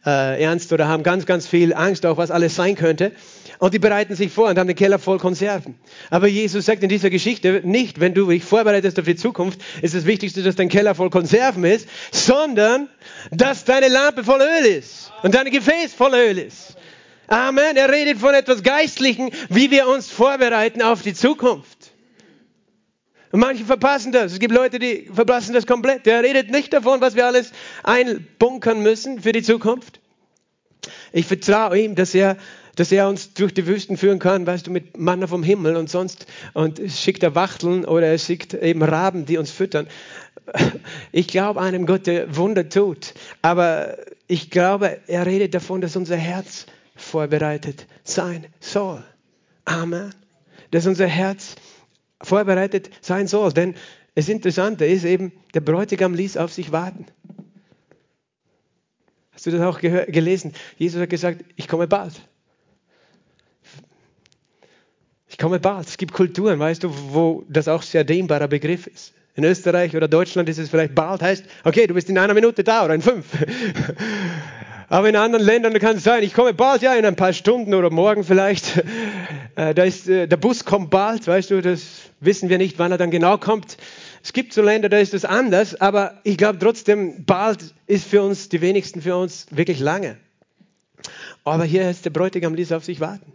[0.05, 3.13] äh, ernst oder haben ganz, ganz viel Angst auch, was alles sein könnte.
[3.59, 5.77] Und die bereiten sich vor und haben den Keller voll Konserven.
[6.11, 9.95] Aber Jesus sagt in dieser Geschichte nicht, wenn du dich vorbereitest auf die Zukunft, ist
[9.95, 12.89] das Wichtigste, dass dein Keller voll Konserven ist, sondern
[13.31, 16.77] dass deine Lampe voll Öl ist und dein Gefäß voll Öl ist.
[17.29, 17.77] Amen.
[17.77, 21.84] Er redet von etwas Geistlichen, wie wir uns vorbereiten auf die Zukunft.
[23.35, 24.31] Und manche verpassen das.
[24.31, 26.07] Es gibt Leute, die verpassen das komplett.
[26.07, 27.51] Der redet nicht davon, was wir alles
[27.83, 29.99] einbunkern müssen für die Zukunft.
[31.13, 32.37] Ich vertraue ihm, dass er,
[32.77, 35.91] dass er uns durch die Wüsten führen kann, weißt du, mit Manna vom Himmel und
[35.91, 36.27] sonst.
[36.53, 39.89] Und schickt er Wachteln oder er schickt eben Raben, die uns füttern.
[41.11, 43.15] Ich glaube einem Gott, der Wunder tut.
[43.43, 43.97] Aber
[44.29, 49.03] ich glaube, er redet davon, dass unser Herz vorbereitet sein soll.
[49.65, 50.15] Amen.
[50.71, 51.74] Dass unser Herz vorbereitet
[53.01, 53.53] sein soll.
[53.53, 53.75] Denn
[54.15, 57.07] das Interessante ist eben, der Bräutigam ließ auf sich warten.
[59.33, 60.53] Hast du das auch gelesen?
[60.79, 62.15] Jesus hat gesagt, ich komme bald.
[65.27, 65.89] Ich komme bald.
[65.89, 69.13] Es gibt Kulturen, weißt du, wo das auch sehr dehnbarer Begriff ist.
[69.35, 72.63] In Österreich oder Deutschland ist es vielleicht bald, heißt, okay, du bist in einer Minute
[72.63, 73.27] da oder in fünf.
[74.89, 77.75] Aber in anderen Ländern kann es sein, ich komme bald, ja, in ein paar Stunden
[77.75, 78.85] oder morgen vielleicht.
[79.57, 82.91] Äh, da ist, äh, der Bus kommt bald, weißt du, das wissen wir nicht, wann
[82.93, 83.77] er dann genau kommt.
[84.23, 88.23] Es gibt so Länder, da ist es anders, aber ich glaube trotzdem, bald ist für
[88.23, 90.17] uns, die wenigsten für uns, wirklich lange.
[91.45, 93.33] Aber hier ist der Bräutigam ließ auf sich warten.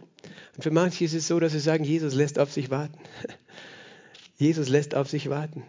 [0.56, 2.98] Und für manche ist es so, dass sie sagen, Jesus lässt auf sich warten.
[4.36, 5.62] Jesus lässt auf sich warten.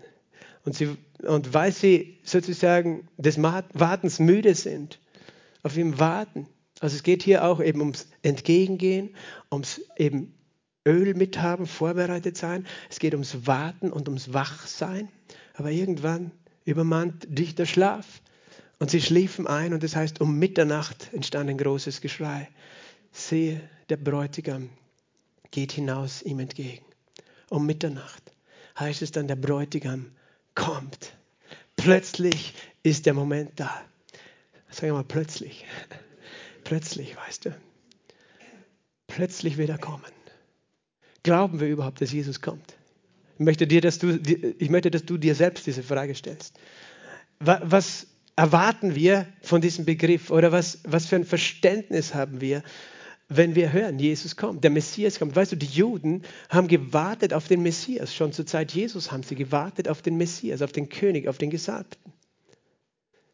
[0.66, 5.00] Und, sie, und weil sie sozusagen des Wartens müde sind,
[5.64, 6.48] auf ihm warten.
[6.80, 9.16] Also es geht hier auch eben ums Entgegengehen,
[9.52, 10.34] ums eben
[10.86, 12.66] Öl mithaben, vorbereitet sein.
[12.90, 15.10] Es geht ums Warten und ums Wachsein.
[15.54, 16.32] Aber irgendwann
[16.66, 18.22] übermannt dich der Schlaf.
[18.80, 22.50] Und sie schliefen ein und das heißt, um Mitternacht entstand ein großes Geschrei.
[23.12, 24.70] Sehe, der Bräutigam
[25.52, 26.84] geht hinaus ihm entgegen.
[27.50, 28.32] Um Mitternacht
[28.80, 30.12] heißt es dann, der Bräutigam
[30.56, 31.14] kommt.
[31.76, 33.82] Plötzlich ist der Moment da.
[34.70, 35.66] Sag mal, plötzlich.
[36.64, 37.58] Plötzlich, weißt du.
[39.08, 40.21] Plötzlich wird er kommen.
[41.24, 42.76] Glauben wir überhaupt, dass Jesus kommt?
[43.38, 44.20] Ich möchte, dir, dass du,
[44.60, 46.60] ich möchte, dass du dir selbst diese Frage stellst.
[47.40, 52.64] Was erwarten wir von diesem Begriff oder was, was für ein Verständnis haben wir,
[53.34, 55.36] wenn wir hören, Jesus kommt, der Messias kommt.
[55.36, 58.14] Weißt du, die Juden haben gewartet auf den Messias.
[58.14, 61.50] Schon zur Zeit Jesus haben sie gewartet auf den Messias, auf den König, auf den
[61.50, 62.12] Gesalbten.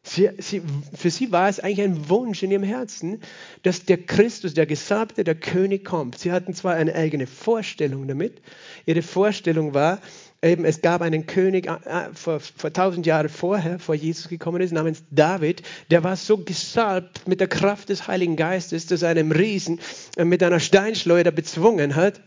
[0.08, 0.62] Sie, sie,
[0.94, 3.20] für sie war es eigentlich ein Wunsch in ihrem Herzen,
[3.62, 6.18] dass der Christus, der Gesalbte, der König kommt.
[6.18, 8.40] Sie hatten zwar eine eigene Vorstellung damit.
[8.86, 10.00] Ihre Vorstellung war,
[10.42, 14.62] eben, es gab einen König äh, äh vor, vor tausend Jahren vorher, vor Jesus gekommen
[14.62, 19.10] ist, namens David, der war so gesalbt mit der Kraft des Heiligen Geistes, dass er
[19.10, 19.78] einem Riesen
[20.16, 22.22] äh, mit einer Steinschleuder bezwungen hat.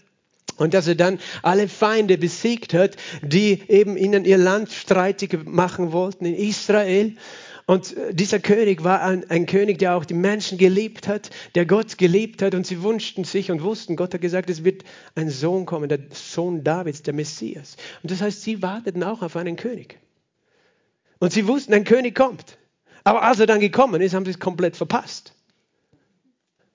[0.58, 5.92] Und dass er dann alle Feinde besiegt hat, die eben ihnen ihr Land streitig machen
[5.92, 7.16] wollten in Israel.
[7.72, 11.66] Und äh, dieser König war ein, ein, König, der auch die Menschen geliebt hat, der
[11.66, 12.54] Gott geliebt hat.
[12.54, 14.84] Und sie wünschten sich und wussten, Gott hat gesagt, es wird
[15.16, 17.78] ein Sohn kommen, der Sohn Davids, der Messias.
[18.04, 20.00] Und das heißt, sie warteten auch auf einen König.
[21.20, 22.58] Und sie wussten, ein König kommt.
[23.06, 25.34] Aber als er dann gekommen ist, haben sie es komplett verpasst.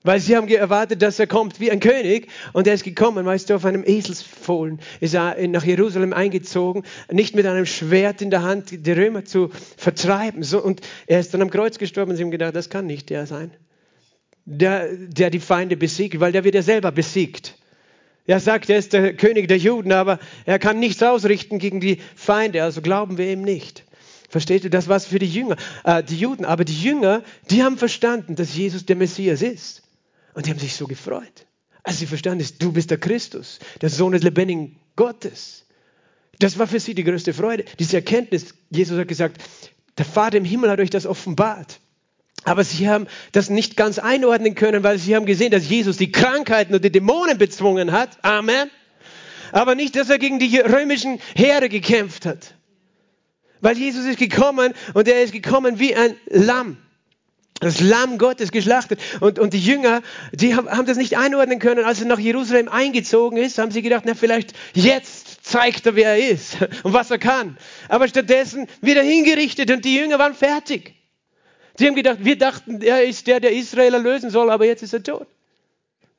[0.07, 3.49] Weil sie haben erwartet, dass er kommt wie ein König und er ist gekommen, weißt
[3.49, 8.41] du, auf einem Eselsfohlen ist er nach Jerusalem eingezogen, nicht mit einem Schwert in der
[8.41, 10.43] Hand die Römer zu vertreiben.
[10.43, 13.09] So, und er ist dann am Kreuz gestorben und sie haben gedacht, das kann nicht
[13.09, 13.51] der sein,
[14.45, 17.55] der, der die Feinde besiegt, weil der wird ja selber besiegt.
[18.25, 21.97] Er sagt, er ist der König der Juden, aber er kann nichts ausrichten gegen die
[22.15, 23.83] Feinde, also glauben wir ihm nicht.
[24.29, 26.45] Versteht ihr, das war für die Jünger, äh, die Juden.
[26.45, 29.83] Aber die Jünger, die haben verstanden, dass Jesus der Messias ist.
[30.37, 31.47] Und die haben sich so gefreut.
[31.81, 35.65] Als sie verstanden ist, du bist der Christus, der Sohn des lebendigen Gottes.
[36.37, 37.65] Das war für sie die größte Freude.
[37.79, 39.41] Diese Erkenntnis, Jesus hat gesagt,
[39.97, 41.79] der Vater im Himmel hat euch das offenbart.
[42.43, 46.11] Aber sie haben das nicht ganz einordnen können, weil sie haben gesehen, dass Jesus die
[46.11, 48.23] Krankheiten und die Dämonen bezwungen hat.
[48.23, 48.69] Amen.
[49.53, 52.53] Aber nicht, dass er gegen die römischen Heere gekämpft hat.
[53.59, 56.77] Weil Jesus ist gekommen und er ist gekommen wie ein Lamm
[57.59, 58.99] das Lamm Gottes geschlachtet.
[59.19, 61.85] Und, und die Jünger, die haben, haben das nicht einordnen können.
[61.85, 66.09] Als er nach Jerusalem eingezogen ist, haben sie gedacht, na vielleicht jetzt zeigt er, wer
[66.09, 67.57] er ist und was er kann.
[67.89, 70.95] Aber stattdessen wird er hingerichtet und die Jünger waren fertig.
[71.77, 74.93] Sie haben gedacht, wir dachten, er ist der, der Israel erlösen soll, aber jetzt ist
[74.93, 75.27] er tot.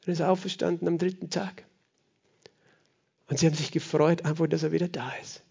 [0.07, 1.65] Er ist auferstanden am dritten Tag.
[3.29, 5.43] Und sie haben sich gefreut, einfach, dass er wieder da ist.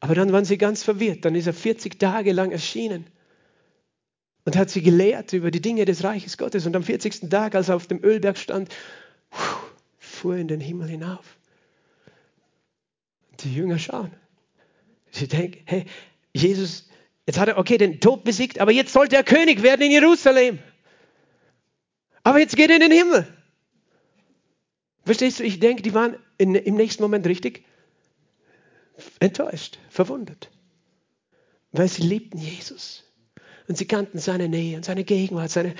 [0.00, 1.24] Aber dann waren sie ganz verwirrt.
[1.24, 3.06] Dann ist er 40 Tage lang erschienen
[4.46, 6.66] und hat sie gelehrt über die Dinge des Reiches Gottes.
[6.66, 7.28] Und am 40.
[7.28, 8.72] Tag, als er auf dem Ölberg stand,
[9.98, 11.36] fuhr in den Himmel hinauf.
[13.40, 14.12] Die Jünger schauen.
[15.10, 15.84] Sie denken, hey,
[16.32, 16.88] Jesus,
[17.26, 20.60] jetzt hat er, okay, den Tod besiegt, aber jetzt sollte er König werden in Jerusalem.
[22.22, 23.26] Aber jetzt geht er in den Himmel.
[25.04, 27.64] Verstehst du, ich denke, die waren in, im nächsten Moment richtig
[29.18, 30.50] enttäuscht, verwundert,
[31.72, 33.05] weil sie liebten Jesus.
[33.68, 35.74] Und sie kannten seine Nähe und seine Gegenwart, seine,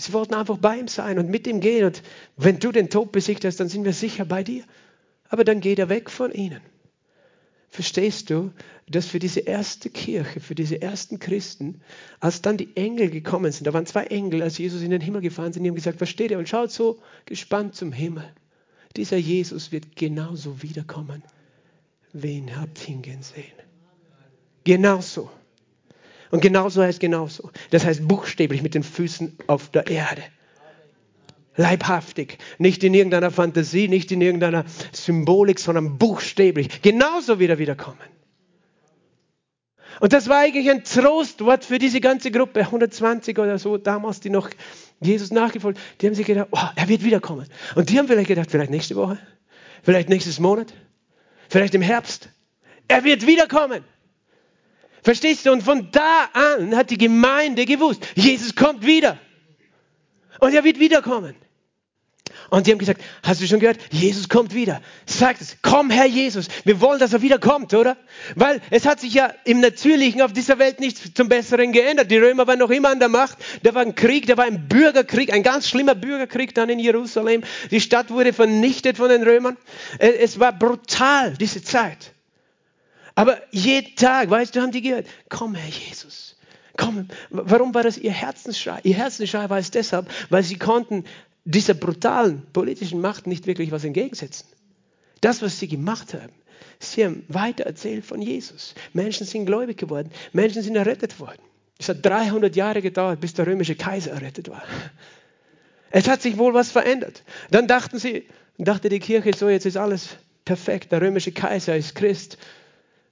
[0.00, 1.84] Sie wollten einfach bei ihm sein und mit ihm gehen.
[1.84, 2.02] Und
[2.36, 4.64] wenn du den Tod besiegt hast, dann sind wir sicher bei dir.
[5.28, 6.60] Aber dann geht er weg von ihnen.
[7.68, 8.50] Verstehst du,
[8.88, 11.82] dass für diese erste Kirche, für diese ersten Christen,
[12.18, 15.20] als dann die Engel gekommen sind, da waren zwei Engel, als Jesus in den Himmel
[15.20, 16.38] gefahren sind, die haben gesagt, versteht ihr?
[16.38, 18.28] Und schaut so gespannt zum Himmel.
[18.96, 21.22] Dieser Jesus wird genauso wiederkommen,
[22.12, 23.44] wie ihn habt hingehen sehen.
[24.64, 25.30] Genauso.
[26.30, 27.50] Und genauso heißt genauso.
[27.70, 30.22] Das heißt buchstäblich mit den Füßen auf der Erde.
[31.56, 32.38] Leibhaftig.
[32.58, 36.82] Nicht in irgendeiner Fantasie, nicht in irgendeiner Symbolik, sondern buchstäblich.
[36.82, 37.98] Genauso wieder wiederkommen.
[39.98, 44.30] Und das war eigentlich ein Trostwort für diese ganze Gruppe, 120 oder so damals, die
[44.30, 44.48] noch
[45.00, 47.46] Jesus nachgefolgt Die haben sich gedacht, oh, er wird wiederkommen.
[47.74, 49.18] Und die haben vielleicht gedacht, vielleicht nächste Woche,
[49.82, 50.72] vielleicht nächstes Monat,
[51.48, 52.30] vielleicht im Herbst.
[52.88, 53.84] Er wird wiederkommen.
[55.10, 55.50] Verstehst du?
[55.50, 59.18] Und von da an hat die Gemeinde gewusst, Jesus kommt wieder.
[60.38, 61.34] Und er wird wiederkommen.
[62.48, 63.80] Und die haben gesagt, hast du schon gehört?
[63.90, 64.80] Jesus kommt wieder.
[65.06, 66.46] Sagt es, komm Herr Jesus.
[66.62, 67.96] Wir wollen, dass er wiederkommt, oder?
[68.36, 72.08] Weil es hat sich ja im Natürlichen auf dieser Welt nichts zum Besseren geändert.
[72.08, 73.36] Die Römer waren noch immer an der Macht.
[73.64, 77.42] Da war ein Krieg, da war ein Bürgerkrieg, ein ganz schlimmer Bürgerkrieg dann in Jerusalem.
[77.72, 79.56] Die Stadt wurde vernichtet von den Römern.
[79.98, 82.12] Es war brutal, diese Zeit.
[83.20, 86.36] Aber jeden Tag, weißt du, haben die gehört, komm Herr Jesus,
[86.78, 87.06] komm.
[87.28, 88.80] Warum war das ihr Herzensschrei?
[88.82, 91.04] Ihr Herzensschrei war es deshalb, weil sie konnten
[91.44, 94.46] dieser brutalen politischen Macht nicht wirklich was entgegensetzen.
[95.20, 96.32] Das, was sie gemacht haben,
[96.78, 98.74] sie haben weiter erzählt von Jesus.
[98.94, 101.42] Menschen sind gläubig geworden, Menschen sind errettet worden.
[101.78, 104.62] Es hat 300 Jahre gedauert, bis der römische Kaiser errettet war.
[105.90, 107.22] Es hat sich wohl was verändert.
[107.50, 108.24] Dann dachten sie,
[108.56, 110.08] dachte die Kirche so, jetzt ist alles
[110.46, 110.90] perfekt.
[110.90, 112.38] Der römische Kaiser ist Christ.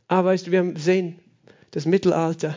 [0.08, 1.20] Aber weißt du, wir sehen
[1.70, 2.56] das Mittelalter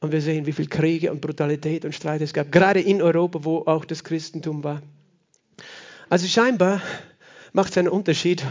[0.00, 3.44] und wir sehen, wie viel Kriege und Brutalität und Streit es gab, gerade in Europa,
[3.44, 4.82] wo auch das Christentum war.
[6.08, 6.80] Also scheinbar
[7.52, 8.44] macht es einen Unterschied,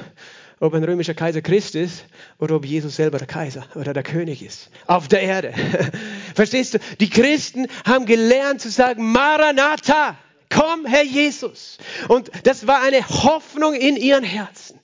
[0.60, 2.06] ob ein römischer Kaiser Christ ist
[2.40, 5.54] oder ob Jesus selber der Kaiser oder der König ist auf der Erde.
[6.36, 6.80] Verstehst du?
[7.00, 10.18] Die Christen haben gelernt zu sagen, Maranatha,
[10.50, 11.78] komm Herr Jesus.
[12.08, 14.80] Und das war eine Hoffnung in ihren Herzen.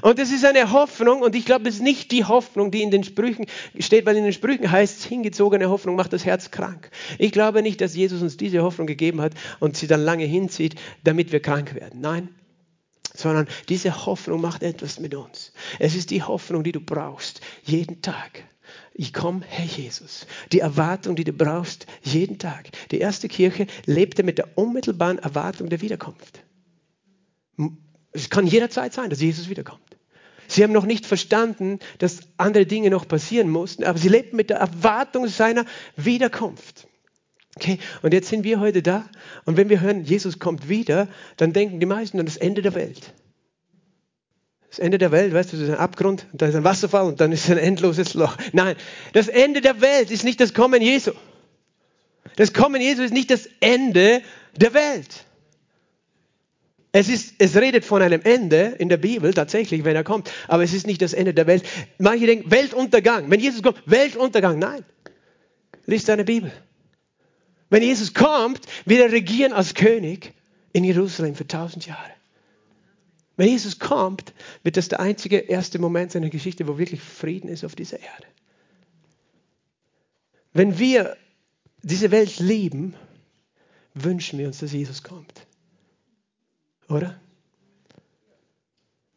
[0.00, 2.90] Und es ist eine Hoffnung, und ich glaube, es ist nicht die Hoffnung, die in
[2.90, 3.46] den Sprüchen
[3.78, 6.90] steht, weil in den Sprüchen heißt, hingezogene Hoffnung macht das Herz krank.
[7.18, 10.76] Ich glaube nicht, dass Jesus uns diese Hoffnung gegeben hat und sie dann lange hinzieht,
[11.04, 12.00] damit wir krank werden.
[12.00, 12.28] Nein,
[13.14, 15.52] sondern diese Hoffnung macht etwas mit uns.
[15.78, 18.44] Es ist die Hoffnung, die du brauchst, jeden Tag.
[18.94, 20.26] Ich komme, Herr Jesus.
[20.52, 22.70] Die Erwartung, die du brauchst, jeden Tag.
[22.90, 26.42] Die erste Kirche lebte mit der unmittelbaren Erwartung der Wiederkunft.
[28.12, 29.80] Es kann jederzeit sein, dass Jesus wiederkommt.
[30.48, 34.50] Sie haben noch nicht verstanden, dass andere Dinge noch passieren mussten, aber sie lebten mit
[34.50, 35.64] der Erwartung seiner
[35.96, 36.86] Wiederkunft.
[37.56, 39.04] Okay, und jetzt sind wir heute da
[39.44, 42.74] und wenn wir hören, Jesus kommt wieder, dann denken die meisten an das Ende der
[42.74, 43.12] Welt.
[44.70, 47.04] Das Ende der Welt, weißt du, das ist ein Abgrund und da ist ein Wasserfall
[47.04, 48.36] und dann ist ein endloses Loch.
[48.52, 48.76] Nein,
[49.12, 51.12] das Ende der Welt ist nicht das Kommen Jesu.
[52.36, 54.22] Das Kommen Jesu ist nicht das Ende
[54.56, 55.26] der Welt.
[56.92, 60.62] Es, ist, es redet von einem Ende in der Bibel tatsächlich, wenn er kommt, aber
[60.62, 61.64] es ist nicht das Ende der Welt.
[61.98, 63.30] Manche denken, Weltuntergang.
[63.30, 64.58] Wenn Jesus kommt, Weltuntergang.
[64.58, 64.84] Nein.
[65.86, 66.52] Lies deine Bibel.
[67.70, 70.34] Wenn Jesus kommt, wird er regieren als König
[70.74, 72.10] in Jerusalem für tausend Jahre.
[73.38, 77.64] Wenn Jesus kommt, wird das der einzige erste Moment seiner Geschichte, wo wirklich Frieden ist
[77.64, 78.26] auf dieser Erde.
[80.52, 81.16] Wenn wir
[81.82, 82.94] diese Welt lieben,
[83.94, 85.46] wünschen wir uns, dass Jesus kommt.
[86.88, 87.20] Oder?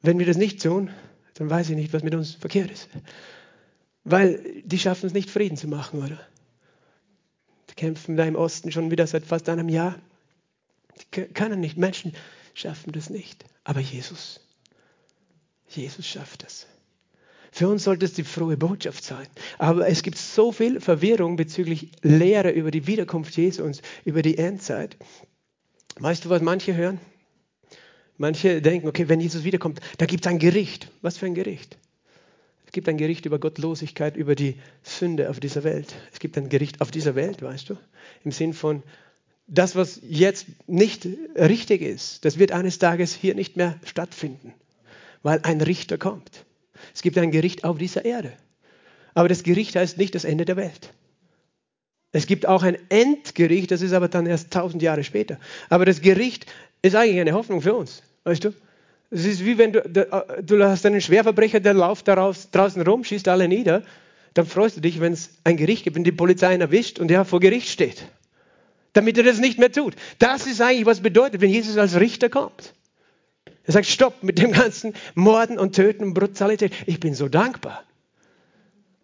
[0.02, 0.92] Wenn wir das nicht tun,
[1.36, 2.90] dann weiß ich nicht, was mit uns verkehrt ist.
[4.04, 6.20] Weil die schaffen es nicht, Frieden zu machen, oder?
[7.76, 10.00] kämpfen da im Osten schon wieder seit fast einem Jahr.
[10.98, 11.78] Die können nicht.
[11.78, 12.14] Menschen
[12.54, 13.46] schaffen das nicht.
[13.64, 14.40] Aber Jesus,
[15.68, 16.68] Jesus schafft es.
[17.52, 19.28] Für uns sollte es die frohe Botschaft sein.
[19.58, 24.38] Aber es gibt so viel Verwirrung bezüglich Lehre über die Wiederkunft Jesu und über die
[24.38, 24.98] Endzeit.
[25.98, 27.00] Weißt du, was manche hören?
[28.18, 30.90] Manche denken, okay, wenn Jesus wiederkommt, da gibt es ein Gericht.
[31.02, 31.78] Was für ein Gericht?
[32.76, 35.96] gibt ein Gericht über Gottlosigkeit, über die Sünde auf dieser Welt.
[36.12, 37.78] Es gibt ein Gericht auf dieser Welt, weißt du?
[38.26, 38.84] Im Sinn von,
[39.48, 44.54] das, was jetzt nicht richtig ist, das wird eines Tages hier nicht mehr stattfinden,
[45.24, 46.46] weil ein Richter kommt.
[46.94, 48.34] Es gibt ein Gericht auf dieser Erde.
[49.14, 50.94] Aber das Gericht heißt nicht das Ende der Welt.
[52.12, 55.40] Es gibt auch ein Endgericht, das ist aber dann erst tausend Jahre später.
[55.70, 56.46] Aber das Gericht
[56.82, 58.54] ist eigentlich eine Hoffnung für uns, weißt du?
[59.12, 63.04] Es ist wie wenn du, äh, du hast einen Schwerverbrecher, der läuft daraus, draußen rum,
[63.04, 63.84] schießt alle nieder.
[64.34, 67.10] Dann freust du dich, wenn es ein Gericht gibt, wenn die Polizei ihn erwischt und
[67.10, 68.06] er vor Gericht steht.
[68.94, 69.96] Damit er das nicht mehr tut.
[70.20, 72.74] Das ist eigentlich, was bedeutet, wenn Jesus als Richter kommt.
[73.64, 76.74] Er sagt, stopp mit dem ganzen Morden und Töten und Brutalität.
[76.86, 77.84] Ich bin so dankbar.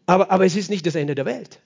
[0.06, 1.60] Aber, aber es ist nicht das Ende der Welt.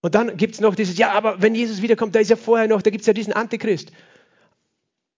[0.00, 2.68] Und dann gibt es noch dieses, ja, aber wenn Jesus wiederkommt, da ist ja vorher
[2.68, 3.90] noch, da gibt es ja diesen Antichrist.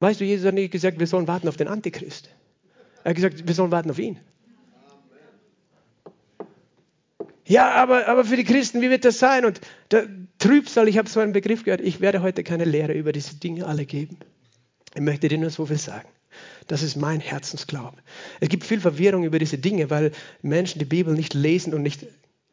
[0.01, 2.31] Weißt du, Jesus hat nicht gesagt, wir sollen warten auf den Antichrist.
[3.05, 4.19] Er hat gesagt, wir sollen warten auf ihn.
[7.47, 9.45] Ja, aber, aber für die Christen, wie wird das sein?
[9.45, 10.07] Und der
[10.39, 13.67] Trübsal, ich habe so einen Begriff gehört, ich werde heute keine Lehre über diese Dinge
[13.67, 14.19] alle geben.
[14.95, 16.09] Ich möchte dir nur so viel sagen.
[16.69, 17.97] Das ist mein Herzensglaube.
[18.39, 20.13] Es gibt viel Verwirrung über diese Dinge, weil
[20.43, 22.07] Menschen die Bibel nicht lesen und nicht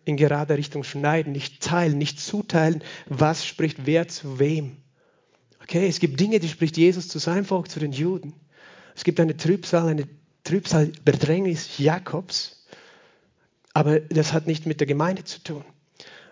[0.08, 4.78] in gerader Richtung schneiden, nicht teilen, nicht zuteilen, was spricht wer zu wem.
[5.62, 8.34] Okay, es gibt Dinge, die spricht Jesus zu seinem Volk, zu den Juden.
[8.96, 10.08] Es gibt eine Trübsal, eine
[10.44, 12.66] Trübsal-Bedrängnis Jakobs,
[13.74, 15.64] aber das hat nicht mit der Gemeinde zu tun.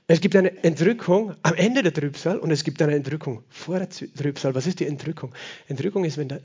[0.07, 3.89] Es gibt eine Entrückung am Ende der Trübsal und es gibt eine Entrückung vor der
[3.89, 4.53] Trübsal.
[4.53, 5.33] Was ist die Entrückung?
[5.67, 6.41] Entrückung ist, wenn der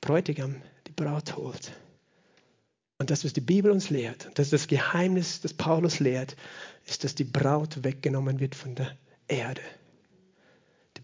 [0.00, 1.72] Bräutigam die Braut holt.
[2.98, 6.36] Und das, was die Bibel uns lehrt, das ist das Geheimnis, das Paulus lehrt,
[6.86, 9.62] ist, dass die Braut weggenommen wird von der Erde.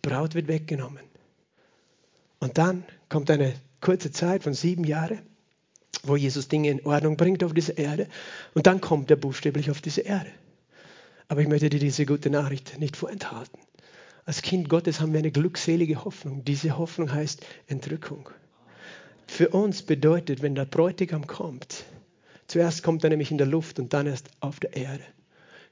[0.02, 1.02] Braut wird weggenommen.
[2.38, 5.20] Und dann kommt eine kurze Zeit von sieben Jahren,
[6.02, 8.08] wo Jesus Dinge in Ordnung bringt auf diese Erde.
[8.54, 10.30] Und dann kommt er buchstäblich auf diese Erde.
[11.28, 13.60] Aber ich möchte dir diese gute Nachricht nicht vorenthalten.
[14.24, 16.44] Als Kind Gottes haben wir eine glückselige Hoffnung.
[16.44, 18.30] Diese Hoffnung heißt Entrückung.
[19.30, 21.84] Für uns bedeutet, wenn der Bräutigam kommt,
[22.48, 25.04] zuerst kommt er nämlich in der Luft und dann erst auf der Erde.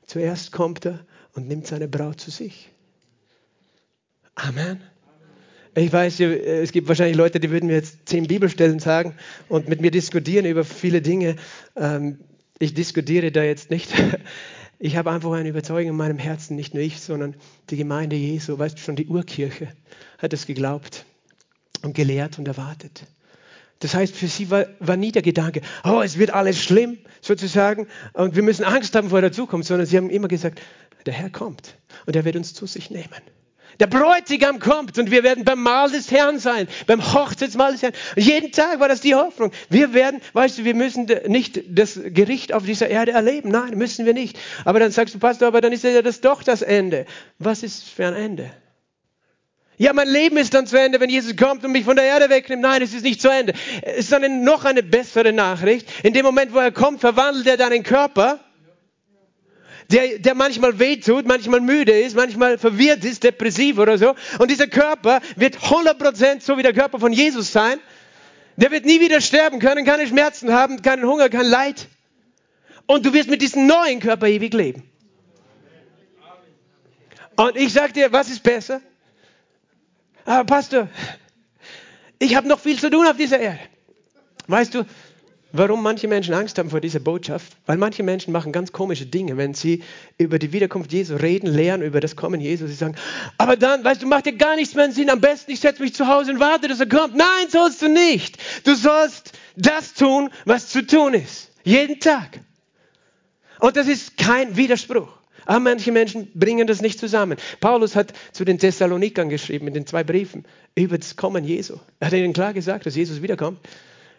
[0.07, 1.01] Zuerst kommt er
[1.33, 2.71] und nimmt seine Braut zu sich.
[4.37, 4.81] Amen.
[5.75, 9.16] Ich weiß, es gibt wahrscheinlich Leute, die würden mir jetzt zehn Bibelstellen sagen
[9.49, 11.35] und mit mir diskutieren über viele Dinge.
[11.75, 12.21] Ähm,
[12.61, 13.92] ich diskutiere da jetzt nicht.
[14.81, 17.35] Ich habe einfach eine Überzeugung in meinem Herzen, nicht nur ich, sondern
[17.68, 19.66] die Gemeinde Jesu, weißt du schon, die Urkirche
[20.18, 21.05] hat es geglaubt.
[21.83, 23.03] und gelehrt und erwartet.
[23.80, 27.86] Das heißt, für sie war, war nie der Gedanke, oh, es wird alles schlimm, sozusagen,
[28.12, 30.60] und wir müssen Angst haben vor der Zukunft, sondern sie haben immer gesagt,
[31.06, 33.22] der Herr kommt und er wird uns zu sich nehmen.
[33.80, 37.92] Der Bräutigam kommt und wir werden beim Mahl des Herrn sein, beim Hochzeitsmahl des Herrn.
[38.16, 39.52] Und jeden Tag war das die Hoffnung.
[39.68, 43.50] Wir werden, weißt du, wir müssen nicht das Gericht auf dieser Erde erleben.
[43.50, 44.36] Nein, müssen wir nicht.
[44.64, 47.06] Aber dann sagst du, Pastor, aber dann ist ja das doch das Ende.
[47.38, 48.50] Was ist für ein Ende?
[49.78, 52.28] Ja, mein Leben ist dann zu Ende, wenn Jesus kommt und mich von der Erde
[52.28, 52.62] wegnimmt.
[52.62, 53.52] Nein, es ist nicht zu Ende.
[53.82, 55.88] Es ist eine, noch eine bessere Nachricht.
[56.02, 58.40] In dem Moment, wo er kommt, verwandelt er deinen Körper
[59.90, 64.14] der, der manchmal wehtut, manchmal müde ist, manchmal verwirrt ist, depressiv oder so.
[64.38, 67.78] Und dieser Körper wird 100% so wie der Körper von Jesus sein.
[68.56, 71.86] Der wird nie wieder sterben können, keine Schmerzen haben, keinen Hunger, kein Leid.
[72.86, 74.82] Und du wirst mit diesem neuen Körper ewig leben.
[77.36, 78.82] Und ich sage dir, was ist besser?
[80.28, 80.88] Aber Pastor,
[82.18, 83.60] ich habe noch viel zu tun auf dieser Erde.
[84.46, 84.84] Weißt du,
[85.50, 87.56] Warum manche Menschen Angst haben vor dieser Botschaft?
[87.64, 89.82] Weil manche Menschen machen ganz komische Dinge, wenn sie
[90.18, 92.66] über die Wiederkunft Jesu reden, lehren über das Kommen Jesu.
[92.66, 92.96] Sie sagen,
[93.38, 95.08] aber dann, weißt du, macht dir gar nichts mehr Sinn.
[95.08, 97.16] Am besten, ich setze mich zu Hause und warte, dass er kommt.
[97.16, 98.36] Nein, sollst du nicht.
[98.64, 101.48] Du sollst das tun, was zu tun ist.
[101.64, 102.40] Jeden Tag.
[103.58, 105.17] Und das ist kein Widerspruch.
[105.48, 107.38] Aber manche Menschen bringen das nicht zusammen.
[107.61, 111.76] Paulus hat zu den Thessalonikern geschrieben, in den zwei Briefen, über das Kommen Jesu.
[112.00, 113.58] Er hat ihnen klar gesagt, dass Jesus wiederkommt.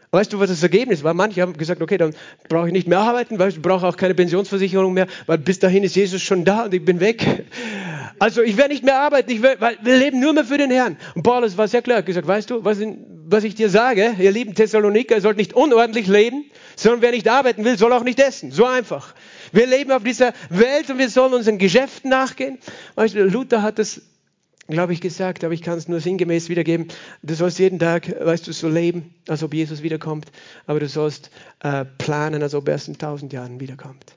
[0.10, 1.14] Weißt du, was das Ergebnis war?
[1.14, 2.16] Manche haben gesagt, okay, dann
[2.48, 5.84] brauche ich nicht mehr arbeiten, weißt du, brauche auch keine Pensionsversicherung mehr, weil bis dahin
[5.84, 7.24] ist Jesus schon da und ich bin weg.
[8.18, 10.72] Also ich werde nicht mehr arbeiten, ich werde, weil wir leben nur mehr für den
[10.72, 10.98] Herrn.
[11.14, 12.80] Und Paulus war sehr klar, hat gesagt, weißt du, was,
[13.28, 17.28] was ich dir sage, ihr lieben Thessaloniker, ihr sollt nicht unordentlich leben, sondern wer nicht
[17.30, 18.52] arbeiten will, soll auch nicht essen.
[18.52, 19.14] So einfach.
[19.52, 22.58] Wir leben auf dieser Welt und wir sollen unseren Geschäften nachgehen.
[22.96, 24.02] Luther hat das
[24.70, 26.88] glaube ich, gesagt, aber ich kann es nur sinngemäß wiedergeben.
[27.24, 30.32] Du sollst jeden Tag, weißt du, so leben, als ob Jesus wiederkommt,
[30.68, 31.32] aber du sollst
[31.62, 34.16] äh, planen, als ob er erst in tausend Jahren wiederkommt.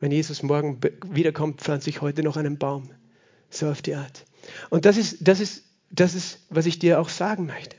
[0.00, 2.90] Wenn Jesus morgen wiederkommt, pflanze ich heute noch einen Baum.
[3.50, 4.24] So auf die Art.
[4.70, 7.76] Und das ist, das ist, das ist, was ich dir auch sagen möchte.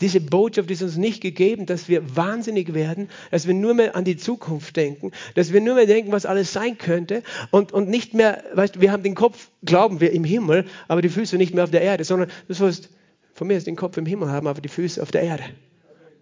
[0.00, 4.04] Diese Botschaft ist uns nicht gegeben, dass wir wahnsinnig werden, dass wir nur mehr an
[4.04, 8.14] die Zukunft denken, dass wir nur mehr denken, was alles sein könnte und, und nicht
[8.14, 11.54] mehr, weißt du, wir haben den Kopf, glauben wir, im Himmel, aber die Füße nicht
[11.54, 12.88] mehr auf der Erde, sondern du sollst
[13.34, 15.44] von mir aus den Kopf im Himmel haben, aber die Füße auf der Erde.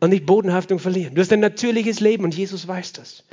[0.01, 1.15] Und nicht Bodenhaftung verlieren.
[1.15, 3.25] Du hast ein natürliches Leben und Jesus weiß das.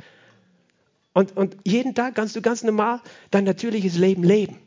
[1.14, 4.58] Und, und jeden Tag kannst du ganz normal dein natürliches Leben leben.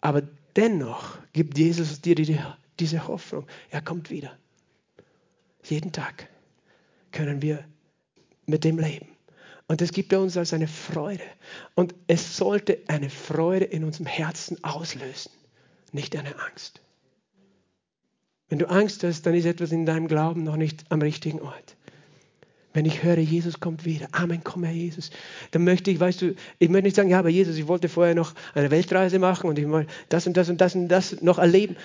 [0.00, 0.22] Aber
[0.56, 2.38] dennoch gibt Jesus dir die
[2.82, 3.46] diese Hoffnung.
[3.70, 4.36] Er kommt wieder.
[5.62, 6.28] Jeden Tag
[7.12, 7.64] können wir
[8.46, 9.06] mit dem leben.
[9.68, 11.22] Und das gibt uns als eine Freude.
[11.76, 15.30] Und es sollte eine Freude in unserem Herzen auslösen,
[15.92, 16.80] nicht eine Angst.
[18.48, 21.76] Wenn du Angst hast, dann ist etwas in deinem Glauben noch nicht am richtigen Ort.
[22.74, 25.10] Wenn ich höre, Jesus kommt wieder, Amen, komm Herr Jesus,
[25.52, 28.14] dann möchte ich, weißt du, ich möchte nicht sagen, ja, aber Jesus, ich wollte vorher
[28.14, 31.38] noch eine Weltreise machen und ich wollte das und das und das und das noch
[31.38, 31.76] erleben.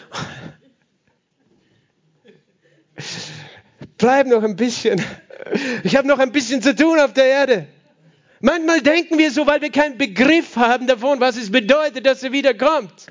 [3.97, 5.01] Bleib noch ein bisschen.
[5.83, 7.67] Ich habe noch ein bisschen zu tun auf der Erde.
[8.39, 12.31] Manchmal denken wir so, weil wir keinen Begriff haben davon, was es bedeutet, dass er
[12.31, 13.07] wiederkommt.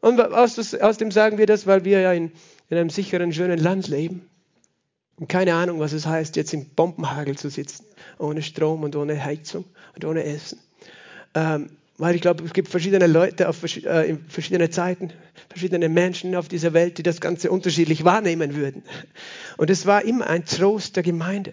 [0.00, 2.32] Und aus, aus dem sagen wir das, weil wir ja in,
[2.68, 4.28] in einem sicheren, schönen Land leben.
[5.16, 7.84] Und keine Ahnung, was es heißt, jetzt im Bombenhagel zu sitzen,
[8.18, 9.64] ohne Strom und ohne Heizung
[9.94, 10.58] und ohne Essen.
[11.34, 15.12] Ähm, weil ich glaube, es gibt verschiedene Leute auf äh, in verschiedene Zeiten,
[15.50, 18.82] verschiedene Menschen auf dieser Welt, die das Ganze unterschiedlich wahrnehmen würden.
[19.58, 21.52] Und es war immer ein Trost der Gemeinde.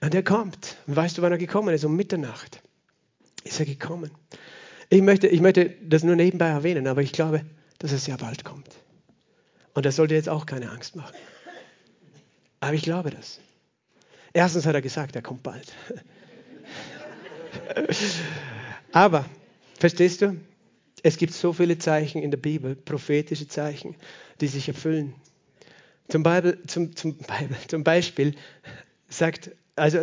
[0.00, 0.78] Und er kommt.
[0.86, 1.84] Und weißt du, wann er gekommen ist?
[1.84, 2.62] Um Mitternacht
[3.44, 4.10] ist er gekommen.
[4.88, 7.44] Ich möchte, ich möchte das nur nebenbei erwähnen, aber ich glaube,
[7.78, 8.70] dass er sehr bald kommt.
[9.74, 11.14] Und das sollte jetzt auch keine Angst machen.
[12.60, 13.40] Aber ich glaube das.
[14.32, 15.70] Erstens hat er gesagt, er kommt bald.
[18.92, 19.26] aber
[19.82, 20.36] Verstehst du?
[21.02, 23.96] Es gibt so viele Zeichen in der Bibel, prophetische Zeichen,
[24.40, 25.12] die sich erfüllen.
[26.06, 28.36] Zum, Bible, zum, zum, Bible, zum Beispiel
[29.08, 29.98] sagt, also,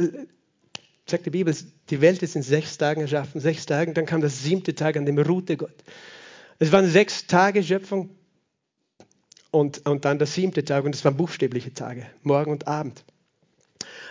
[1.06, 1.56] sagt die Bibel,
[1.89, 5.06] die Welt ist in sechs Tagen erschaffen, sechs Tagen, dann kam das siebte Tag, an
[5.06, 5.82] dem ruhte Gott.
[6.60, 8.10] Es waren sechs Tage Schöpfung
[9.50, 13.06] und, und dann der siebte Tag und es waren buchstäbliche Tage, Morgen und Abend.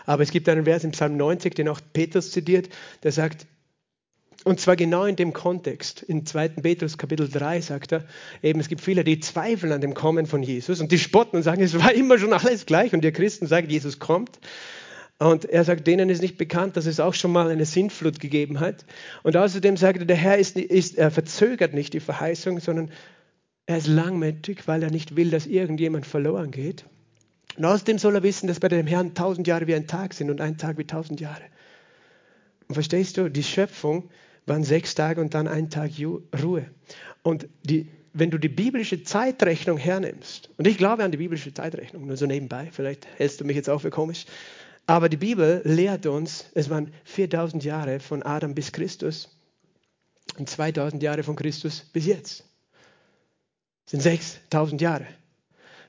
[0.06, 2.70] Aber es gibt einen Vers im Psalm 90, den auch Petrus zitiert,
[3.02, 3.46] der sagt,
[4.44, 6.02] und zwar genau in dem Kontext.
[6.02, 6.48] In 2.
[6.48, 8.04] Petrus Kapitel 3 sagt er,
[8.42, 11.42] eben es gibt viele, die zweifeln an dem Kommen von Jesus und die spotten und
[11.42, 12.92] sagen, es war immer schon alles gleich.
[12.92, 14.38] Und ihr Christen sagen, Jesus kommt.
[15.18, 18.60] Und er sagt, denen ist nicht bekannt, dass es auch schon mal eine Sintflut gegeben
[18.60, 18.84] hat.
[19.24, 22.90] Und außerdem sagt er, der Herr ist, ist, er verzögert nicht die Verheißung, sondern
[23.68, 26.86] Er ist langmütig, weil er nicht will, dass irgendjemand verloren geht.
[27.58, 30.30] Und außerdem soll er wissen, dass bei dem Herrn tausend Jahre wie ein Tag sind
[30.30, 31.42] und ein Tag wie tausend Jahre.
[32.66, 34.08] Und verstehst du, die Schöpfung
[34.48, 35.92] waren sechs Tage und dann ein Tag
[36.42, 36.66] Ruhe.
[37.22, 42.06] Und die, wenn du die biblische Zeitrechnung hernimmst, und ich glaube an die biblische Zeitrechnung,
[42.06, 44.26] nur so nebenbei, vielleicht hältst du mich jetzt auch für komisch,
[44.86, 49.36] aber die Bibel lehrt uns, es waren 4000 Jahre von Adam bis Christus
[50.38, 52.44] und 2000 Jahre von Christus bis jetzt.
[53.84, 55.06] Das sind 6000 Jahre.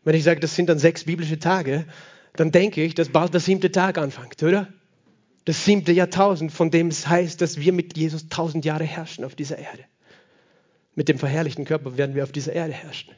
[0.04, 1.86] Wenn ich sage, das sind dann sechs biblische Tage,
[2.34, 4.68] dann denke ich, dass bald der siebte Tag anfängt, oder?
[5.46, 9.36] Das siebte Jahrtausend, von dem es heißt, dass wir mit Jesus tausend Jahre herrschen auf
[9.36, 9.86] dieser Erde.
[10.96, 13.14] Mit dem verherrlichten Körper werden wir auf dieser Erde herrschen.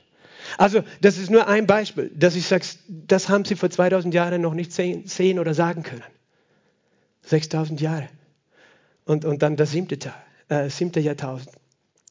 [0.58, 4.42] Also, das ist nur ein Beispiel, dass ich sage, das haben sie vor 2000 Jahren
[4.42, 6.04] noch nicht sehen, oder sagen können.
[7.24, 8.10] 6000 Jahre.
[9.06, 9.98] Und, und dann das siebte,
[10.50, 11.56] äh, siebte Jahrtausend.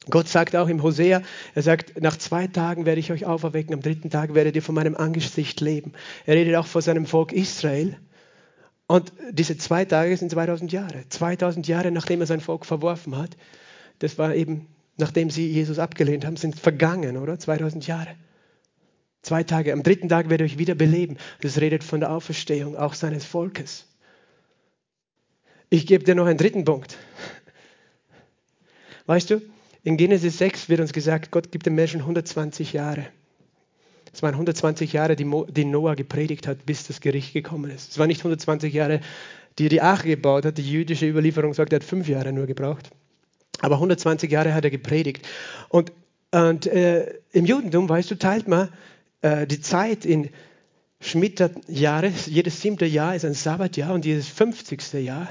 [0.09, 1.21] Gott sagt auch im Hosea,
[1.53, 4.73] er sagt, nach zwei Tagen werde ich euch auferwecken, am dritten Tag werdet ihr von
[4.73, 5.93] meinem Angesicht leben.
[6.25, 7.97] Er redet auch vor seinem Volk Israel.
[8.91, 11.05] Und diese zwei Tage sind 2000 Jahre.
[11.07, 13.37] 2000 Jahre, nachdem er sein Volk verworfen hat.
[13.99, 14.67] Das war eben,
[14.97, 17.39] nachdem sie Jesus abgelehnt haben, sind vergangen, oder?
[17.39, 18.15] 2000 Jahre.
[19.21, 19.71] Zwei Tage.
[19.71, 21.15] Am dritten Tag werde ich wieder beleben.
[21.39, 23.87] Das redet von der Auferstehung auch seines Volkes.
[25.69, 26.97] Ich gebe dir noch einen dritten Punkt.
[29.05, 29.41] Weißt du,
[29.83, 33.07] in Genesis 6 wird uns gesagt, Gott gibt dem Menschen 120 Jahre.
[34.13, 37.91] Es waren 120 Jahre, die, die Noah gepredigt hat, bis das Gericht gekommen ist.
[37.91, 38.99] Es waren nicht 120 Jahre,
[39.57, 40.57] die die Arche gebaut hat.
[40.57, 42.89] Die jüdische Überlieferung sagt, er hat fünf Jahre nur gebraucht.
[43.59, 45.27] Aber 120 Jahre hat er gepredigt.
[45.69, 45.91] Und,
[46.31, 48.69] und äh, im Judentum, weißt du, teilt man
[49.21, 50.29] äh, die Zeit in
[50.99, 52.11] Schmitterjahre.
[52.25, 54.93] Jedes siebte Jahr ist ein Sabbatjahr und jedes 50.
[54.93, 55.29] Jahr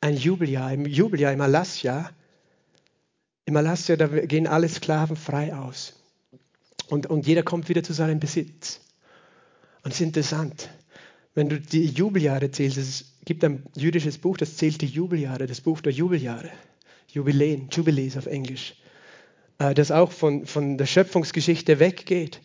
[0.00, 0.72] ein Jubeljahr.
[0.72, 2.10] Im Jubeljahr, im Erlassjahr,
[3.46, 5.94] im Erlassjahr, da gehen alle Sklaven frei aus.
[6.88, 8.80] Und, und jeder kommt wieder zu seinem Besitz.
[9.82, 10.70] Und es ist interessant,
[11.34, 15.60] wenn du die Jubeljahre zählst, es gibt ein jüdisches Buch, das zählt die Jubeljahre, das
[15.60, 16.50] Buch der Jubeljahre,
[17.08, 18.74] Jubiläen, Jubilees auf Englisch,
[19.58, 22.40] äh, das auch von, von der Schöpfungsgeschichte weggeht.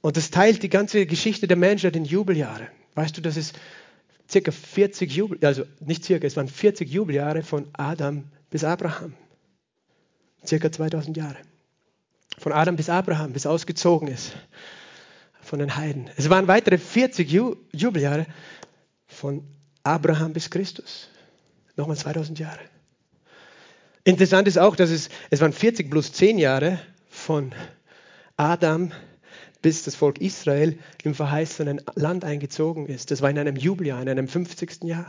[0.00, 2.68] Und das teilt die ganze Geschichte der Menschheit in Jubeljahre.
[2.94, 3.58] Weißt du, das ist
[4.28, 9.14] circa 40 Jubel, also nicht circa, es waren 40 Jubeljahre von Adam bis Abraham.
[10.44, 11.36] Circa 2000 Jahre.
[12.42, 14.32] Von Adam bis Abraham, bis ausgezogen ist
[15.42, 16.10] von den Heiden.
[16.16, 18.26] Es waren weitere 40 Ju Jubeljahre
[19.06, 19.44] von
[19.84, 21.08] Abraham bis Christus.
[21.76, 22.58] Nochmal 2000 Jahre.
[24.02, 27.52] Interessant ist auch, dass es, es waren 40 plus 10 Jahre von
[28.36, 28.90] Adam
[29.60, 33.12] bis das Volk Israel im verheißenen Land eingezogen ist.
[33.12, 34.82] Das war in einem Jubeljahr, in einem 50.
[34.82, 35.06] Jahr,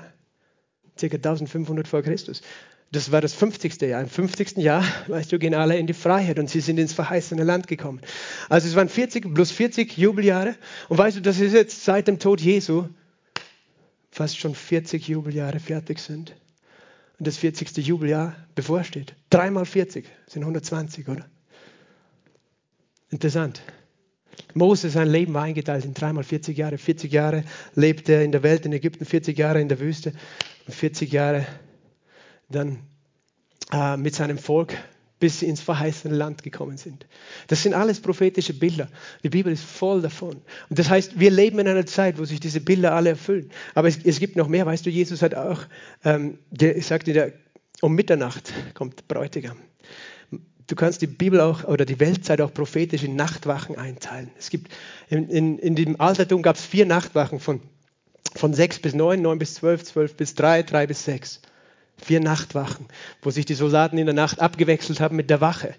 [0.99, 2.43] circa 1500 vor Christus.
[2.93, 3.81] Das war das 50.
[3.81, 4.01] Jahr.
[4.01, 4.57] Im 50.
[4.57, 7.99] Jahr, weißt du, gehen alle in die Freiheit und sie sind ins verheißene Land gekommen.
[8.49, 10.55] Also es waren 40 plus 40 Jubeljahre.
[10.89, 12.85] Und weißt du, das ist jetzt seit dem Tod Jesu
[14.11, 16.35] fast schon 40 Jubeljahre fertig sind.
[17.17, 17.75] Und das 40.
[17.77, 19.15] Jubeljahr bevorsteht.
[19.31, 21.25] Dreimal 40 sind 120, oder?
[23.09, 23.63] Interessant.
[24.53, 26.77] Moses, sein Leben war eingeteilt in dreimal 40 Jahre.
[26.77, 30.13] 40 Jahre lebte er in der Welt, in Ägypten, 40 Jahre in der Wüste
[30.67, 31.47] und 40 Jahre
[32.49, 32.79] dann
[33.71, 34.75] äh, mit seinem Volk,
[35.19, 37.05] bis sie ins verheißene Land gekommen sind.
[37.47, 38.89] Das sind alles prophetische Bilder.
[39.23, 40.41] Die Bibel ist voll davon.
[40.69, 43.49] Und das heißt, wir leben in einer Zeit, wo sich diese Bilder alle erfüllen.
[43.73, 44.65] Aber es, es gibt noch mehr.
[44.65, 45.61] Weißt du, Jesus hat auch,
[46.03, 46.39] ähm,
[46.81, 47.31] sagte, der,
[47.79, 49.57] um Mitternacht kommt Bräutigam.
[50.67, 54.29] Du kannst die Bibel auch oder die Weltzeit auch prophetisch in Nachtwachen einteilen.
[54.37, 54.73] Es gibt
[55.09, 57.61] in, in, in dem Altertum gab es vier Nachtwachen von,
[58.35, 61.41] von sechs bis neun, neun bis zwölf, zwölf bis drei, drei bis sechs.
[62.03, 62.87] Vier Nachtwachen,
[63.21, 65.75] wo sich die Soldaten in der Nacht abgewechselt haben mit der Wache.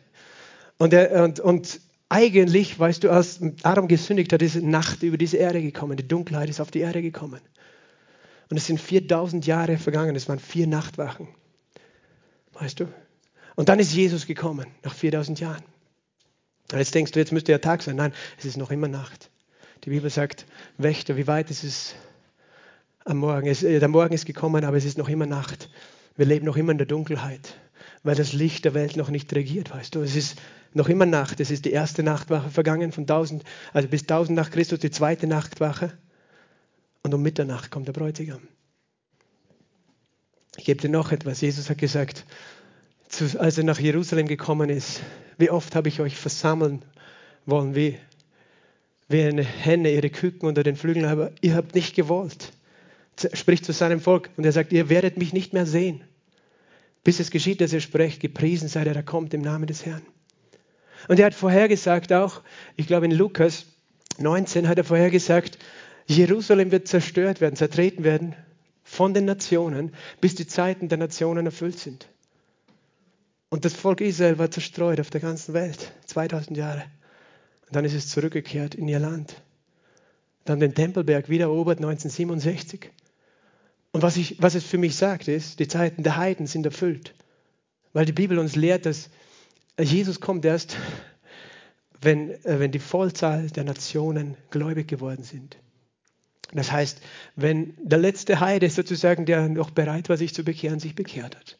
[0.79, 5.37] Und, er, und, und eigentlich, weißt du, als Adam gesündigt hat, ist Nacht über diese
[5.37, 5.97] Erde gekommen.
[5.97, 7.41] Die Dunkelheit ist auf die Erde gekommen.
[8.51, 10.15] Und es sind 4000 Jahre vergangen.
[10.17, 11.29] Es waren vier Nachtwachen.
[12.53, 12.87] Weißt du?
[13.57, 15.63] Und dann ist Jesus gekommen, nach 4000 Jahren.
[16.73, 17.97] Und jetzt denkst du, jetzt müsste ja Tag sein.
[17.97, 19.31] Nein, es ist noch immer Nacht.
[19.85, 20.47] Die Bibel sagt,
[20.79, 21.95] Wächter, wie weit ist es
[23.05, 23.47] am Morgen?
[23.47, 25.69] Es, äh, der Morgen ist gekommen, aber es ist noch immer Nacht.
[26.17, 27.59] Wir leben noch immer in der Dunkelheit,
[28.03, 30.01] weil das Licht der Welt noch nicht regiert, weißt du.
[30.01, 30.37] Es ist
[30.73, 31.41] noch immer Nacht.
[31.41, 35.27] Es ist die erste Nachtwache vergangen von 1000, also bis 1000 nach Christus, die zweite
[35.27, 35.97] Nachtwache.
[37.03, 38.41] Und um Mitternacht kommt der Bräutigam.
[40.57, 41.41] Ich gebe dir noch etwas.
[41.41, 42.25] Jesus hat gesagt,
[43.39, 45.01] als er nach Jerusalem gekommen ist,
[45.37, 46.85] wie oft habe ich euch versammeln
[47.47, 47.99] wollen, wie,
[49.09, 52.53] wie eine Henne ihre Küken unter den Flügeln, aber ihr habt nicht gewollt.
[53.33, 56.03] Spricht zu seinem Volk und er sagt, ihr werdet mich nicht mehr sehen.
[57.05, 60.03] Bis es geschieht, dass er spricht, gepriesen sei der, der kommt im Namen des Herrn.
[61.09, 62.43] Und er hat vorhergesagt auch,
[62.77, 63.67] ich glaube in Lukas
[64.19, 65.59] 19 hat er vorhergesagt,
[66.07, 68.35] Jerusalem wird zerstört werden, zertreten werden
[68.83, 72.09] von den Nationen, bis die Zeiten der Nationen erfüllt sind.
[73.49, 76.85] Und das Volk Israel war zerstreut auf der ganzen Welt, 2000 Jahre.
[77.67, 79.41] Und dann ist es zurückgekehrt in ihr Land.
[80.45, 82.91] Dann den Tempelberg wieder erobert 1967.
[83.95, 87.15] Und was, ich, was es für mich sagt, ist, die Zeiten der Heiden sind erfüllt.
[87.93, 89.09] Weil die Bibel uns lehrt, dass
[89.79, 90.77] Jesus kommt erst,
[92.01, 95.59] wenn, äh, wenn die Vollzahl der Nationen gläubig geworden sind.
[96.53, 97.03] Das heißt,
[97.37, 101.57] wenn der letzte Heide sozusagen, der noch bereit war, sich zu bekehren, sich bekehrt hat.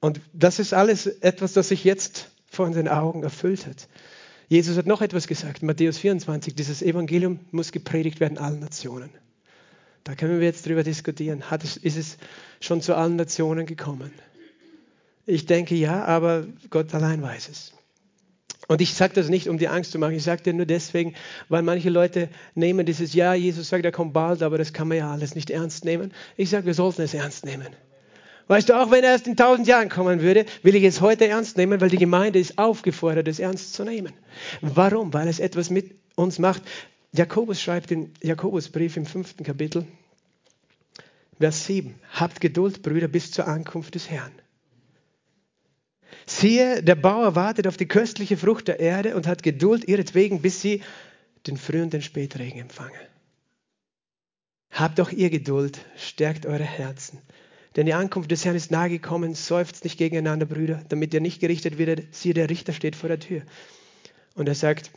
[0.00, 3.88] Und das ist alles etwas, das sich jetzt vor unseren Augen erfüllt hat.
[4.48, 9.08] Jesus hat noch etwas gesagt, Matthäus 24, dieses Evangelium muss gepredigt werden allen Nationen.
[10.08, 11.50] Da können wir jetzt drüber diskutieren.
[11.50, 12.16] Hat es, ist es
[12.60, 14.10] schon zu allen Nationen gekommen?
[15.26, 17.74] Ich denke ja, aber Gott allein weiß es.
[18.68, 20.14] Und ich sage das nicht, um dir Angst zu machen.
[20.14, 21.14] Ich sage dir nur deswegen,
[21.50, 24.96] weil manche Leute nehmen dieses Ja, Jesus sagt, er kommt bald, aber das kann man
[24.96, 26.14] ja alles nicht ernst nehmen.
[26.38, 27.68] Ich sage, wir sollten es ernst nehmen.
[28.46, 31.28] Weißt du, auch wenn er erst in tausend Jahren kommen würde, will ich es heute
[31.28, 34.14] ernst nehmen, weil die Gemeinde ist aufgefordert, es ernst zu nehmen.
[34.62, 35.12] Warum?
[35.12, 36.62] Weil es etwas mit uns macht.
[37.12, 39.86] Jakobus schreibt im Jakobusbrief im fünften Kapitel,
[41.38, 44.32] Vers 7, Habt Geduld, Brüder, bis zur Ankunft des Herrn.
[46.26, 50.60] Siehe, der Bauer wartet auf die köstliche Frucht der Erde und hat Geduld ihretwegen, bis
[50.60, 50.82] sie
[51.46, 53.00] den Früh- und den Spätregen empfangen.
[54.70, 57.20] Habt doch ihr Geduld, stärkt eure Herzen.
[57.76, 61.40] Denn die Ankunft des Herrn ist nahe gekommen, seufzt nicht gegeneinander, Brüder, damit ihr nicht
[61.40, 62.14] gerichtet werdet.
[62.14, 63.42] Siehe, der Richter steht vor der Tür.
[64.34, 64.90] Und er sagt,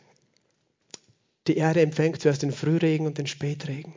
[1.46, 3.94] die Erde empfängt zuerst den Frühregen und den Spätregen.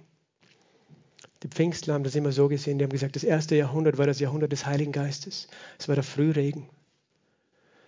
[1.46, 4.20] Die Pfingstler haben das immer so gesehen, die haben gesagt, das erste Jahrhundert war das
[4.20, 5.48] Jahrhundert des Heiligen Geistes.
[5.78, 6.68] Es war der Frühregen.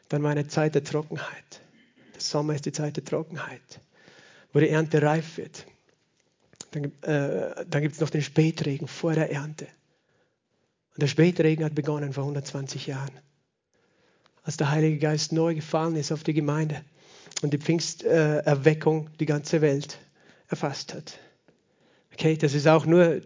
[0.10, 1.62] Dann war eine Zeit der Trockenheit.
[2.14, 3.80] Der Sommer ist die Zeit der Trockenheit,
[4.54, 5.66] wo die Ernte reif wird.
[6.70, 9.66] Dann, äh, dann gibt es noch den Spätregen vor der Ernte.
[10.94, 13.18] Und der Spätregen hat begonnen vor 120 Jahren,
[14.44, 16.84] als der Heilige Geist neu gefallen ist auf die Gemeinde
[17.42, 19.98] und die Pfingsterweckung die ganze Welt
[20.48, 21.18] erfasst hat.
[22.14, 23.22] Okay, das ist auch nur,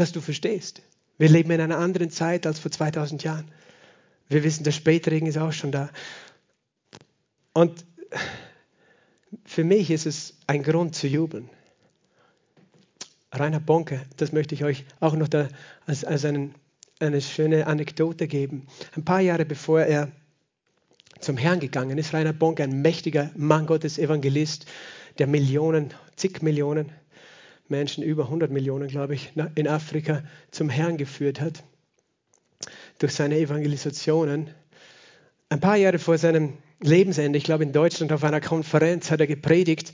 [0.00, 0.82] dass du verstehst.
[1.18, 3.50] Wir leben in einer anderen Zeit als vor 2000 Jahren.
[4.28, 5.90] Wir wissen, der Spätregen ist auch schon da.
[7.52, 7.84] Und
[9.44, 11.50] für mich ist es ein Grund zu jubeln.
[13.32, 15.48] Rainer Bonke, das möchte ich euch auch noch da
[15.86, 16.54] als, als einen,
[16.98, 18.66] eine schöne Anekdote geben.
[18.96, 20.10] Ein paar Jahre bevor er
[21.20, 24.66] zum Herrn gegangen ist, Rainer Bonke, ein mächtiger Mann Gottes, Evangelist,
[25.18, 26.92] der Millionen, zig Millionen
[27.70, 31.64] Menschen, über 100 Millionen, glaube ich, in Afrika zum Herrn geführt hat
[32.98, 34.50] durch seine Evangelisationen.
[35.48, 39.26] Ein paar Jahre vor seinem Lebensende, ich glaube in Deutschland auf einer Konferenz, hat er
[39.26, 39.92] gepredigt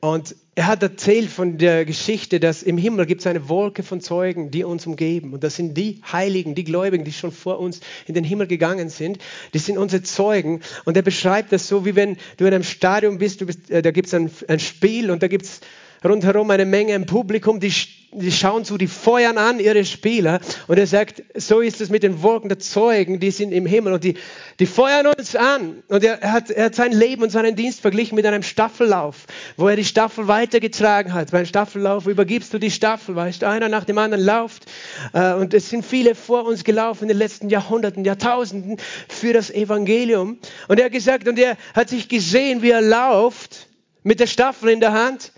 [0.00, 4.00] und er hat erzählt von der Geschichte, dass im Himmel gibt es eine Wolke von
[4.00, 5.34] Zeugen, die uns umgeben.
[5.34, 8.88] Und das sind die Heiligen, die Gläubigen, die schon vor uns in den Himmel gegangen
[8.88, 9.18] sind.
[9.52, 10.62] Die sind unsere Zeugen.
[10.86, 13.90] Und er beschreibt das so, wie wenn du in einem Stadion bist, bist äh, da
[13.90, 15.60] gibt es ein, ein Spiel und da gibt es
[16.04, 17.72] rundherum eine Menge im Publikum, die,
[18.12, 20.40] die schauen zu, die feuern an ihre Spieler.
[20.66, 23.92] Und er sagt, so ist es mit den Wolken der Zeugen, die sind im Himmel
[23.92, 24.14] und die,
[24.58, 25.82] die feuern uns an.
[25.88, 29.26] Und er, hat, er hat sein Leben und seinen Dienst verglichen mit einem Staffellauf,
[29.56, 31.32] wo er die Staffel weitergetragen hat.
[31.32, 34.66] Beim Staffellauf übergibst du die Staffel, weißt du, einer nach dem anderen lauft.
[35.12, 38.78] Äh, und es sind viele vor uns gelaufen in den letzten Jahrhunderten, Jahrtausenden
[39.08, 40.38] für das Evangelium.
[40.68, 43.68] Und er hat gesagt, und er hat sich gesehen, wie er lauft
[44.02, 45.32] mit der Staffel in der Hand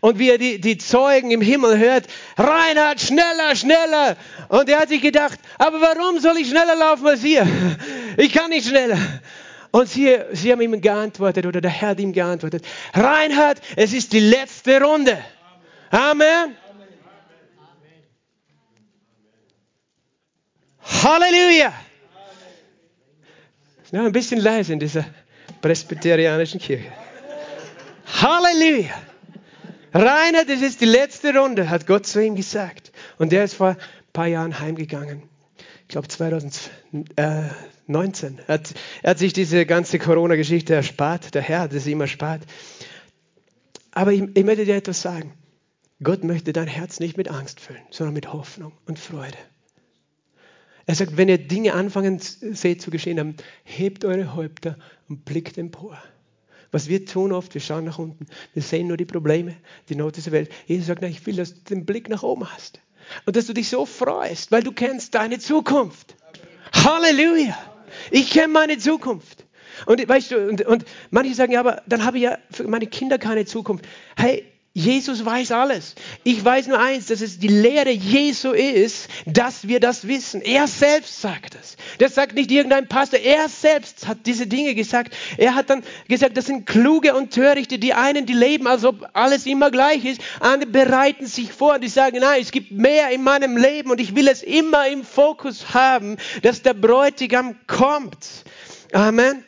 [0.00, 4.16] und wie er die, die Zeugen im Himmel hört, Reinhard, schneller, schneller.
[4.48, 7.46] Und er hat sich gedacht, aber warum soll ich schneller laufen als ihr?
[8.16, 8.98] Ich kann nicht schneller.
[9.70, 14.12] Und sie, sie haben ihm geantwortet, oder der Herr hat ihm geantwortet, Reinhard, es ist
[14.12, 15.18] die letzte Runde.
[15.90, 16.22] Amen.
[16.22, 16.56] Amen.
[21.02, 21.72] Halleluja.
[23.90, 25.04] Noch ein bisschen leise in dieser
[25.60, 26.92] presbyterianischen Kirche.
[28.20, 29.07] Halleluja.
[29.94, 32.92] Rainer, das ist die letzte Runde, hat Gott zu ihm gesagt.
[33.18, 33.76] Und der ist vor ein
[34.12, 35.22] paar Jahren heimgegangen.
[35.82, 38.40] Ich glaube 2019.
[38.46, 41.34] Er hat, er hat sich diese ganze Corona-Geschichte erspart.
[41.34, 42.42] Der Herr hat es ihm erspart.
[43.92, 45.32] Aber ich, ich möchte dir etwas sagen.
[46.02, 49.38] Gott möchte dein Herz nicht mit Angst füllen, sondern mit Hoffnung und Freude.
[50.86, 53.34] Er sagt, wenn ihr Dinge anfangen seht zu geschehen, dann
[53.64, 54.78] hebt eure Häupter
[55.08, 56.00] und blickt empor.
[56.70, 59.56] Was wir tun oft, wir schauen nach unten, wir sehen nur die Probleme,
[59.88, 60.50] die Not dieser Welt.
[60.66, 62.80] Jesus sagt, nein, ich will, dass du den Blick nach oben hast.
[63.24, 66.16] Und dass du dich so freust, weil du kennst deine Zukunft.
[66.74, 67.56] Halleluja!
[68.10, 69.46] Ich kenne meine Zukunft.
[69.86, 72.86] Und weißt du, und, und manche sagen, ja, aber dann habe ich ja für meine
[72.86, 73.86] Kinder keine Zukunft.
[74.16, 74.44] Hey,
[74.74, 75.96] Jesus weiß alles.
[76.22, 80.40] Ich weiß nur eins, dass es die Lehre Jesu ist, dass wir das wissen.
[80.40, 81.76] Er selbst sagt es.
[81.98, 83.18] Das sagt nicht irgendein Pastor.
[83.18, 85.16] Er selbst hat diese Dinge gesagt.
[85.36, 87.80] Er hat dann gesagt, das sind kluge und törichte.
[87.80, 90.20] Die einen, die leben, als ob alles immer gleich ist.
[90.38, 94.00] Andere bereiten sich vor und die sagen, nein, es gibt mehr in meinem Leben und
[94.00, 98.44] ich will es immer im Fokus haben, dass der Bräutigam kommt.
[98.92, 99.42] Amen.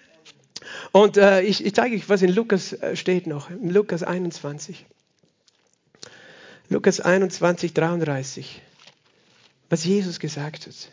[0.91, 3.49] Und äh, ich, ich zeige euch, was in Lukas äh, steht noch.
[3.51, 4.87] In Lukas 21.
[6.71, 8.63] Lukas 21, 33,
[9.69, 10.89] was Jesus gesagt hat.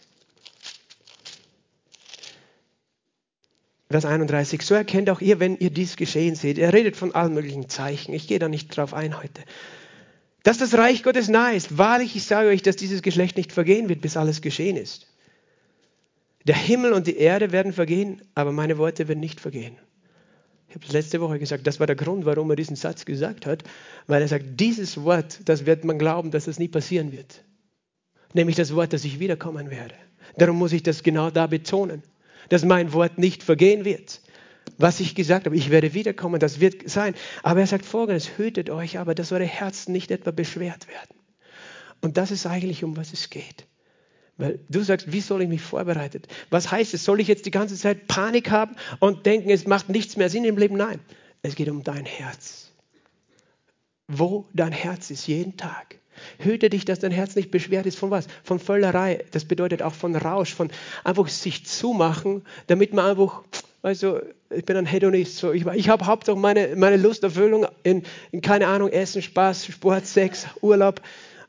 [3.89, 6.57] Vers 31, so erkennt auch ihr, wenn ihr dies geschehen seht.
[6.57, 8.13] Er redet von allen möglichen Zeichen.
[8.13, 9.43] Ich gehe da nicht drauf ein heute.
[10.41, 11.77] Dass das Reich Gottes nahe ist.
[11.77, 15.05] Wahrlich, ich sage euch, dass dieses Geschlecht nicht vergehen wird, bis alles geschehen ist.
[16.45, 19.77] Der Himmel und die Erde werden vergehen, aber meine Worte werden nicht vergehen.
[20.77, 23.63] Habe es letzte Woche gesagt, das war der Grund, warum er diesen Satz gesagt hat,
[24.05, 27.43] weil er sagt, dieses Wort, das wird man glauben, dass das nie passieren wird.
[28.35, 29.95] Nämlich das Wort, dass ich wiederkommen werde.
[30.37, 32.03] Darum muss ich das genau da betonen,
[32.49, 34.21] dass mein Wort nicht vergehen wird.
[34.77, 37.15] Was ich gesagt habe, ich werde wiederkommen, das wird sein.
[37.41, 41.17] Aber er sagt folgendes, hütet euch aber, dass eure Herzen nicht etwa beschwert werden.
[42.01, 43.65] Und das ist eigentlich, um was es geht.
[44.37, 46.21] Weil du sagst, wie soll ich mich vorbereiten?
[46.49, 47.03] Was heißt es?
[47.03, 50.45] Soll ich jetzt die ganze Zeit Panik haben und denken, es macht nichts mehr Sinn
[50.45, 50.77] im Leben?
[50.77, 50.99] Nein,
[51.41, 52.71] es geht um dein Herz.
[54.07, 55.97] Wo dein Herz ist, jeden Tag.
[56.39, 58.27] Hüte dich, dass dein Herz nicht beschwert ist von was?
[58.43, 59.25] Von Völlerei.
[59.31, 60.69] Das bedeutet auch von Rausch, von
[61.03, 63.43] einfach sich zumachen, damit man einfach,
[63.83, 68.41] du, ich bin ein Hedonist, so, ich, ich habe hauptsächlich meine, meine Lusterfüllung in, in,
[68.41, 71.01] keine Ahnung, Essen, Spaß, Sport, Sex, Urlaub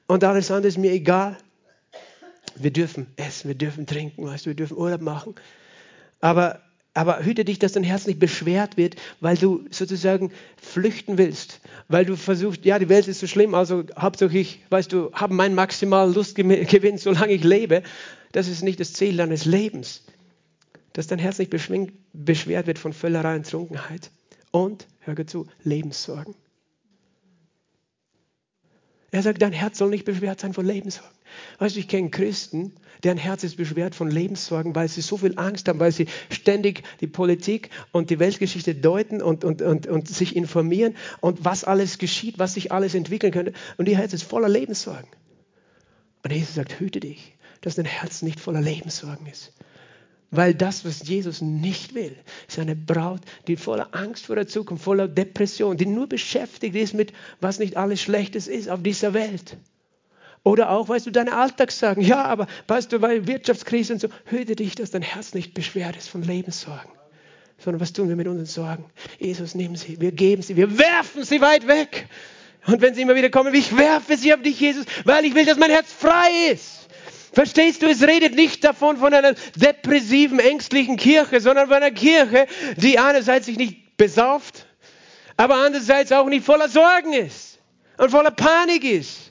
[0.07, 1.36] und alles andere ist mir egal.
[2.62, 5.34] Wir dürfen essen, wir dürfen trinken, weißt du, wir dürfen Urlaub machen.
[6.20, 6.61] Aber,
[6.94, 11.61] aber hüte dich, dass dein Herz nicht beschwert wird, weil du sozusagen flüchten willst.
[11.88, 15.54] Weil du versuchst, ja, die Welt ist so schlimm, also hauptsächlich, weißt du, habe meinen
[15.54, 17.82] maximalen Lustgewinn, solange ich lebe.
[18.32, 20.04] Das ist nicht das Ziel deines Lebens.
[20.92, 24.11] Dass dein Herz nicht beschwert wird von Völlerei und Trunkenheit.
[24.50, 26.34] Und, hör zu, Lebenssorgen.
[29.11, 31.16] Er sagt, dein Herz soll nicht beschwert sein von Lebenssorgen.
[31.59, 32.72] Weißt du, ich kenne Christen,
[33.04, 36.82] deren Herz ist beschwert von Lebenssorgen, weil sie so viel Angst haben, weil sie ständig
[37.00, 41.98] die Politik und die Weltgeschichte deuten und, und, und, und sich informieren und was alles
[41.98, 43.52] geschieht, was sich alles entwickeln könnte.
[43.78, 45.09] Und ihr Herz ist voller Lebenssorgen.
[46.22, 49.52] Und Jesus sagt, hüte dich, dass dein Herz nicht voller Lebenssorgen ist.
[50.30, 52.14] Weil das, was Jesus nicht will,
[52.46, 56.92] ist eine Braut, die voller Angst vor der Zukunft, voller Depression, die nur beschäftigt ist
[56.92, 59.56] mit, was nicht alles Schlechtes ist auf dieser Welt.
[60.44, 62.02] Oder auch, weißt du, deine Alltagssagen.
[62.02, 65.96] Ja, aber weißt du, weil Wirtschaftskrise und so, hüte dich, dass dein Herz nicht beschwert
[65.96, 66.90] ist von Lebenssorgen.
[67.58, 68.84] Sondern was tun wir mit unseren Sorgen?
[69.18, 72.06] Jesus, nehmen sie, wir geben sie, wir werfen sie weit weg.
[72.66, 75.46] Und wenn sie immer wieder kommen, ich werfe sie auf dich, Jesus, weil ich will,
[75.46, 76.77] dass mein Herz frei ist.
[77.39, 82.49] Verstehst du, es redet nicht davon von einer depressiven, ängstlichen Kirche, sondern von einer Kirche,
[82.76, 84.66] die einerseits sich nicht besauft,
[85.36, 87.61] aber andererseits auch nicht voller Sorgen ist
[87.97, 89.30] und voller Panik ist.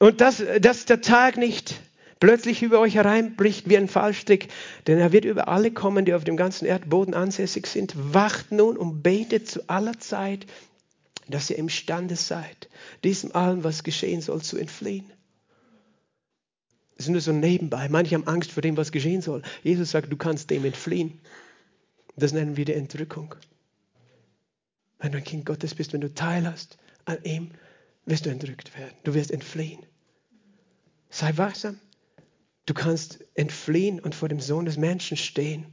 [0.00, 1.76] Und dass, dass der Tag nicht
[2.18, 4.48] plötzlich über euch hereinbricht wie ein Fallstrick,
[4.88, 7.94] denn er wird über alle kommen, die auf dem ganzen Erdboden ansässig sind.
[8.12, 10.44] Wacht nun und betet zu aller Zeit,
[11.28, 12.68] dass ihr imstande seid,
[13.04, 15.12] diesem allem, was geschehen soll, zu entfliehen.
[16.98, 17.88] Das ist nur so nebenbei.
[17.88, 19.42] Manche haben Angst vor dem, was geschehen soll.
[19.62, 21.20] Jesus sagt, du kannst dem entfliehen.
[22.16, 23.36] Das nennen wir die Entrückung.
[24.98, 27.52] Wenn du ein Kind Gottes bist, wenn du teilhast an ihm,
[28.04, 28.94] wirst du entrückt werden.
[29.04, 29.86] Du wirst entfliehen.
[31.08, 31.78] Sei wachsam.
[32.66, 35.66] Du kannst entfliehen und vor dem Sohn des Menschen stehen.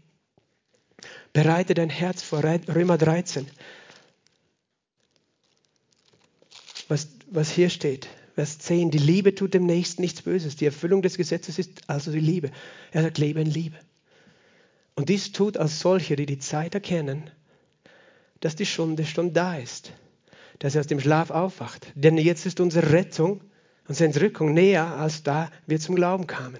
[1.33, 3.47] Bereite dein Herz vor Römer 13.
[6.87, 8.07] Was, was hier steht.
[8.35, 10.57] Vers 10, die Liebe tut dem Nächsten nichts Böses.
[10.57, 12.51] Die Erfüllung des Gesetzes ist also die Liebe.
[12.91, 13.77] Er sagt, lebe in Liebe.
[14.95, 17.29] Und dies tut als solche, die die Zeit erkennen,
[18.41, 19.93] dass die Stunde schon da ist,
[20.59, 21.87] dass er aus dem Schlaf aufwacht.
[21.95, 23.39] Denn jetzt ist unsere Rettung,
[23.87, 26.59] unsere Entrückung näher, als da wir zum Glauben kamen.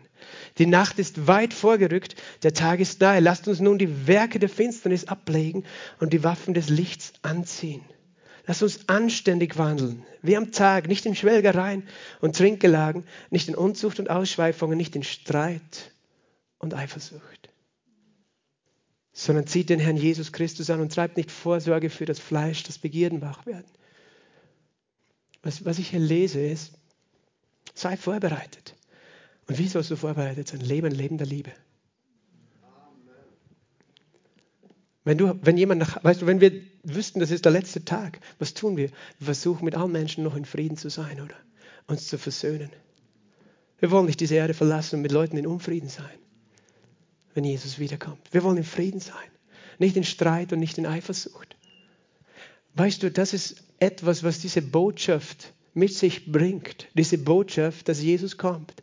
[0.58, 3.20] Die Nacht ist weit vorgerückt, der Tag ist nahe.
[3.20, 5.66] Lasst uns nun die Werke der Finsternis ablegen
[6.00, 7.82] und die Waffen des Lichts anziehen.
[8.48, 11.88] Lass uns anständig wandeln, wie am Tag, nicht in Schwelgereien
[12.22, 15.92] und Trinkgelagen, nicht in Unzucht und Ausschweifungen, nicht in Streit
[16.60, 17.50] und Eifersucht,
[19.14, 22.78] sondern zieht den Herrn Jesus Christus an und treibt nicht Vorsorge für das Fleisch, das
[22.78, 23.66] Begierden wach werden.
[25.42, 26.74] Was, was ich hier lese ist,
[27.74, 28.76] sei vorbereitet.
[29.48, 30.60] Und wie sollst du vorbereitet sein?
[30.60, 31.52] Leben, Leben der Liebe.
[35.06, 36.52] Wenn, du, wenn jemand nach, weißt du, wenn wir
[36.84, 38.90] wüssten, das ist der letzte Tag, was tun wir?
[39.20, 41.36] Wir versuchen mit allen Menschen noch in Frieden zu sein, oder?
[41.88, 42.72] Uns zu versöhnen.
[43.80, 46.18] Wir wollen nicht diese Erde verlassen und mit Leuten in Unfrieden sein,
[47.36, 48.22] wenn Jesus wiederkommt.
[48.32, 49.30] Wir wollen in Frieden sein,
[49.78, 51.56] nicht in Streit und nicht in Eifersucht.
[52.74, 56.88] Weißt du, das ist etwas, was diese Botschaft mit sich bringt.
[56.96, 58.74] Diese Botschaft, dass Jesus kommt,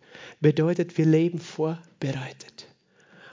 [0.41, 2.68] bedeutet, wir leben vorbereitet.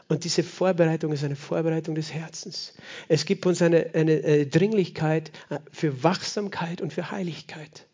[0.10, 2.74] Und diese Vorbereitung ist eine Vorbereitung des Herzens.
[3.08, 5.32] Es gibt uns eine, eine, eine Dringlichkeit
[5.72, 7.88] für Wachsamkeit und für Heiligkeit.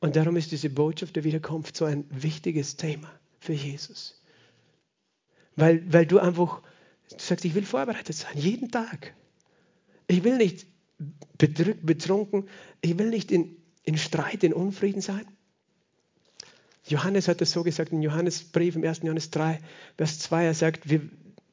[0.00, 4.22] Und darum ist diese Botschaft der Wiederkunft so ein wichtiges Thema für Jesus.
[5.56, 6.62] Weil, weil du einfach
[7.10, 9.14] du sagst, ich will vorbereitet sein, jeden Tag.
[10.06, 10.66] Ich will nicht
[11.36, 12.48] bedrückt, betrunken,
[12.80, 15.26] ich will nicht in, in Streit, in Unfrieden sein.
[16.90, 19.00] Johannes hat es so gesagt in Johannesbrief im 1.
[19.02, 19.60] Johannes 3,
[19.96, 21.00] Vers 2, er sagt, wir,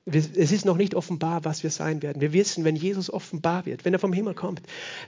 [0.06, 2.22] wir, es ist noch nicht offenbar, was wir sein werden.
[2.22, 4.62] Wir wissen, wenn Jesus offenbar wird, wenn er vom Himmel kommt,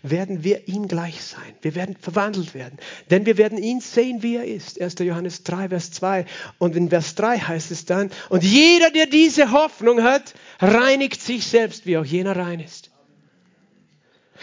[0.04, 1.54] werden wir ihm gleich sein.
[1.62, 2.78] Wir werden verwandelt werden.
[3.10, 4.80] Denn wir werden ihn sehen, wie er ist.
[4.80, 4.96] 1.
[5.00, 6.26] Johannes 3, Vers 2.
[6.58, 11.46] Und in Vers 3 heißt es dann, und jeder, der diese Hoffnung hat, reinigt sich
[11.46, 12.92] selbst, wie auch jener rein ist.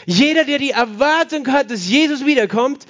[0.05, 2.87] Jeder, der die Erwartung hat, dass Jesus wiederkommt,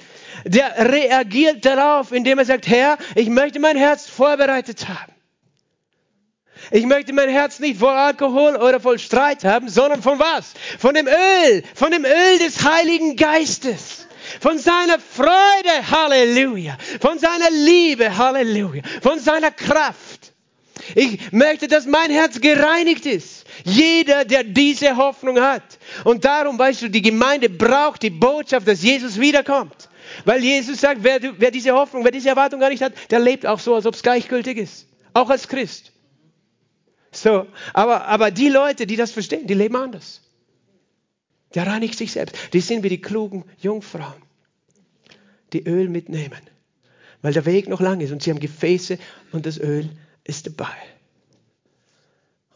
[0.47, 5.13] der reagiert darauf, indem er sagt, Herr, ich möchte mein Herz vorbereitet haben.
[6.71, 10.53] Ich möchte mein Herz nicht voll Alkohol oder voll Streit haben, sondern von was?
[10.79, 14.07] Von dem Öl, von dem Öl des Heiligen Geistes.
[14.41, 16.77] Von seiner Freude, Halleluja.
[16.99, 18.81] Von seiner Liebe, Halleluja.
[19.01, 20.33] Von seiner Kraft.
[20.95, 23.45] Ich möchte, dass mein Herz gereinigt ist.
[23.63, 25.63] Jeder, der diese Hoffnung hat.
[26.03, 29.89] Und darum, weißt du, die Gemeinde braucht die Botschaft, dass Jesus wiederkommt.
[30.25, 33.45] Weil Jesus sagt, wer, wer diese Hoffnung, wer diese Erwartung gar nicht hat, der lebt
[33.45, 34.87] auch so, als ob es gleichgültig ist.
[35.13, 35.91] Auch als Christ.
[37.11, 40.21] So, aber, aber die Leute, die das verstehen, die leben anders.
[41.55, 42.35] Der reinigt sich selbst.
[42.53, 44.21] Die sind wie die klugen Jungfrauen,
[45.53, 46.41] die Öl mitnehmen,
[47.21, 48.99] weil der Weg noch lang ist und sie haben Gefäße
[49.31, 49.89] und das Öl
[50.23, 50.75] ist dabei.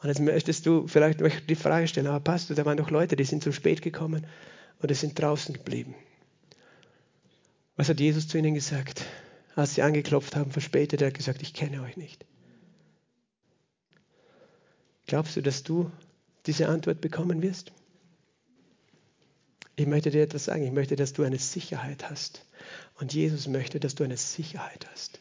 [0.02, 3.24] Und jetzt möchtest du vielleicht die Frage stellen, aber Pastor, da waren doch Leute, die
[3.24, 4.26] sind zu spät gekommen
[4.82, 5.96] oder sind draußen geblieben.
[7.82, 9.06] Was hat Jesus zu ihnen gesagt?
[9.56, 12.28] Als sie angeklopft haben, verspätet, er hat gesagt, ich kenne euch nicht.
[15.08, 15.92] Glaubst du, dass du
[16.46, 17.72] diese Antwort bekommen wirst?
[19.76, 20.64] Ich möchte dir etwas sagen.
[20.64, 22.46] Ich möchte, dass du eine Sicherheit hast.
[23.00, 25.20] Und Jesus möchte, dass du eine Sicherheit hast.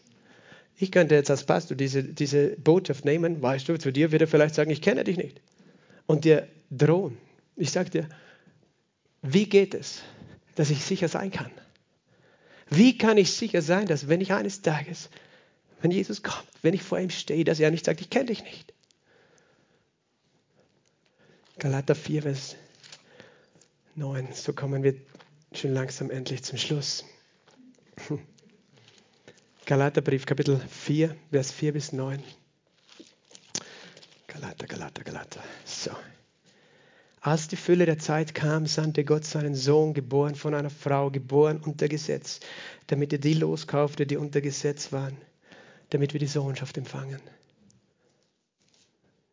[0.76, 4.28] Ich könnte jetzt als Pastor diese, diese Botschaft nehmen, weißt du, zu dir wird er
[4.28, 5.40] vielleicht sagen, ich kenne dich nicht.
[6.04, 7.16] Und dir drohen.
[7.56, 8.08] Ich sage dir,
[9.22, 10.02] wie geht es,
[10.56, 11.50] dass ich sicher sein kann?
[12.70, 15.10] Wie kann ich sicher sein, dass wenn ich eines Tages,
[15.82, 18.44] wenn Jesus kommt, wenn ich vor ihm stehe, dass er nicht sagt, ich kenne dich
[18.44, 18.72] nicht?
[21.58, 22.56] Galater 4, Vers
[23.96, 24.32] 9.
[24.32, 24.94] So kommen wir
[25.52, 27.04] schon langsam endlich zum Schluss.
[29.66, 32.22] Galaterbrief, Kapitel 4, Vers 4 bis 9.
[34.26, 35.42] Galater, Galater, Galater.
[35.64, 35.90] So.
[37.22, 41.60] Als die Fülle der Zeit kam, sandte Gott seinen Sohn, geboren von einer Frau, geboren
[41.62, 42.40] unter Gesetz,
[42.86, 45.18] damit er die loskaufte, die unter Gesetz waren,
[45.90, 47.20] damit wir die Sohnschaft empfangen.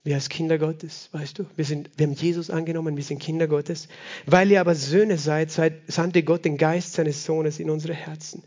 [0.03, 3.47] Wir als Kinder Gottes, weißt du, wir, sind, wir haben Jesus angenommen, wir sind Kinder
[3.47, 3.87] Gottes.
[4.25, 8.43] Weil ihr aber Söhne seid, seid, sandte Gott den Geist seines Sohnes in unsere Herzen,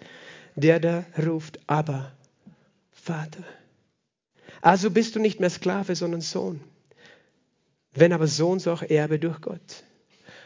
[0.54, 2.12] der da ruft, aber
[2.92, 3.44] Vater.
[4.62, 6.60] Also bist du nicht mehr Sklave, sondern Sohn.
[7.92, 9.84] Wenn aber Sohn, so auch Erbe durch Gott.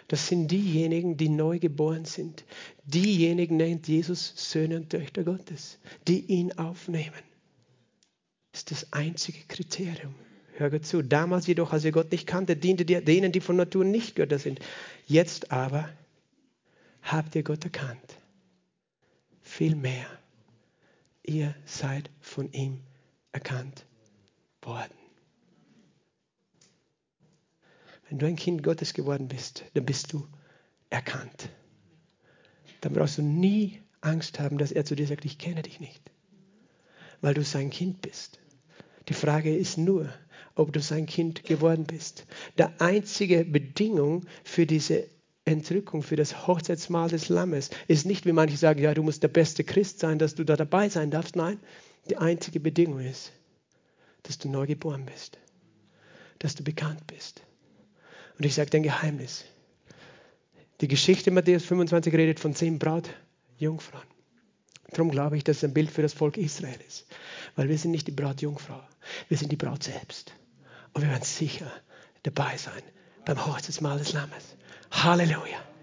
[0.08, 2.44] Das sind diejenigen, die neu geboren sind.
[2.84, 7.12] Diejenigen nennt Jesus Söhne und Töchter Gottes, die ihn aufnehmen.
[8.52, 10.14] Das ist das einzige Kriterium.
[10.56, 11.02] Hör gut zu.
[11.02, 14.38] Damals jedoch, als ihr Gott nicht kannte, diente ihr denen, die von Natur nicht Götter
[14.38, 14.60] sind.
[15.06, 15.88] Jetzt aber
[17.02, 18.18] habt ihr Gott erkannt.
[19.42, 20.06] Vielmehr,
[21.24, 22.80] ihr seid von ihm
[23.32, 23.84] erkannt
[24.62, 25.03] worden.
[28.08, 30.26] Wenn du ein Kind Gottes geworden bist, dann bist du
[30.90, 31.48] erkannt.
[32.80, 36.02] Dann brauchst du nie Angst haben, dass er zu dir sagt, ich kenne dich nicht,
[37.22, 38.38] weil du sein Kind bist.
[39.08, 40.12] Die Frage ist nur,
[40.54, 42.26] ob du sein Kind geworden bist.
[42.58, 45.08] Der einzige Bedingung für diese
[45.46, 49.28] Entrückung, für das Hochzeitsmahl des Lammes ist nicht, wie manche sagen, ja, du musst der
[49.28, 51.36] beste Christ sein, dass du da dabei sein darfst.
[51.36, 51.58] Nein,
[52.08, 53.32] die einzige Bedingung ist,
[54.22, 55.38] dass du neu geboren bist,
[56.38, 57.42] dass du bekannt bist.
[58.38, 59.44] Und ich sage dir ein Geheimnis.
[60.80, 64.06] Die Geschichte Matthäus 25 redet von zehn Brautjungfrauen.
[64.90, 67.06] Darum glaube ich, dass es ein Bild für das Volk Israel ist.
[67.56, 68.80] Weil wir sind nicht die Brautjungfrau,
[69.28, 70.32] wir sind die Braut selbst.
[70.92, 71.70] Und wir werden sicher
[72.22, 72.82] dabei sein,
[73.24, 74.56] beim Hochzeitsmahl des Lammes.
[74.90, 75.73] Halleluja.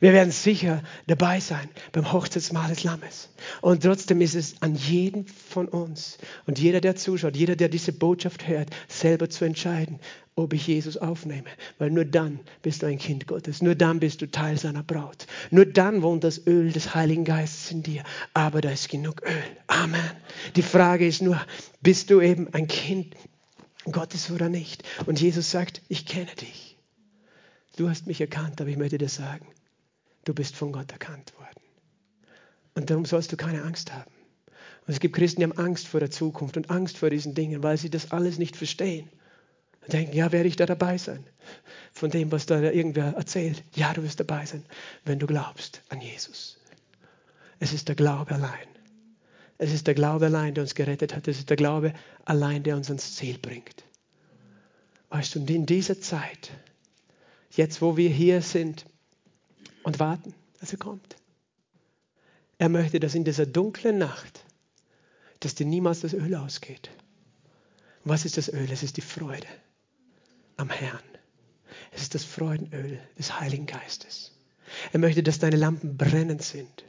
[0.00, 3.30] Wir werden sicher dabei sein beim Hochzeitsmahl des Lammes.
[3.60, 7.92] Und trotzdem ist es an jedem von uns und jeder, der zuschaut, jeder, der diese
[7.92, 9.98] Botschaft hört, selber zu entscheiden,
[10.36, 11.48] ob ich Jesus aufnehme.
[11.78, 13.60] Weil nur dann bist du ein Kind Gottes.
[13.60, 15.26] Nur dann bist du Teil seiner Braut.
[15.50, 18.04] Nur dann wohnt das Öl des Heiligen Geistes in dir.
[18.34, 19.42] Aber da ist genug Öl.
[19.66, 20.00] Amen.
[20.54, 21.40] Die Frage ist nur,
[21.80, 23.16] bist du eben ein Kind
[23.90, 24.84] Gottes oder nicht?
[25.06, 26.76] Und Jesus sagt, ich kenne dich.
[27.76, 29.46] Du hast mich erkannt, aber ich möchte dir sagen,
[30.28, 31.62] du bist von Gott erkannt worden.
[32.74, 34.12] Und darum sollst du keine Angst haben.
[34.86, 37.62] Und es gibt Christen, die haben Angst vor der Zukunft und Angst vor diesen Dingen,
[37.62, 39.08] weil sie das alles nicht verstehen.
[39.82, 41.24] Und denken, ja, werde ich da dabei sein?
[41.92, 43.64] Von dem, was da irgendwer erzählt.
[43.74, 44.64] Ja, du wirst dabei sein,
[45.04, 46.58] wenn du glaubst an Jesus.
[47.58, 48.68] Es ist der Glaube allein.
[49.56, 51.26] Es ist der Glaube allein, der uns gerettet hat.
[51.26, 51.92] Es ist der Glaube
[52.24, 53.84] allein, der uns ans Ziel bringt.
[55.08, 56.50] Weißt du, und in dieser Zeit,
[57.50, 58.84] jetzt wo wir hier sind,
[59.82, 61.16] und warten, dass er kommt.
[62.58, 64.44] Er möchte, dass in dieser dunklen Nacht,
[65.40, 66.90] dass dir niemals das Öl ausgeht.
[68.04, 68.68] Was ist das Öl?
[68.70, 69.46] Es ist die Freude
[70.56, 71.02] am Herrn.
[71.92, 74.32] Es ist das Freudenöl des Heiligen Geistes.
[74.92, 76.84] Er möchte, dass deine Lampen brennend sind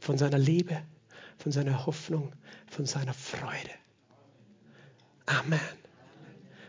[0.00, 0.82] von seiner Liebe,
[1.38, 2.32] von seiner Hoffnung,
[2.68, 3.70] von seiner Freude.
[5.26, 5.81] Amen.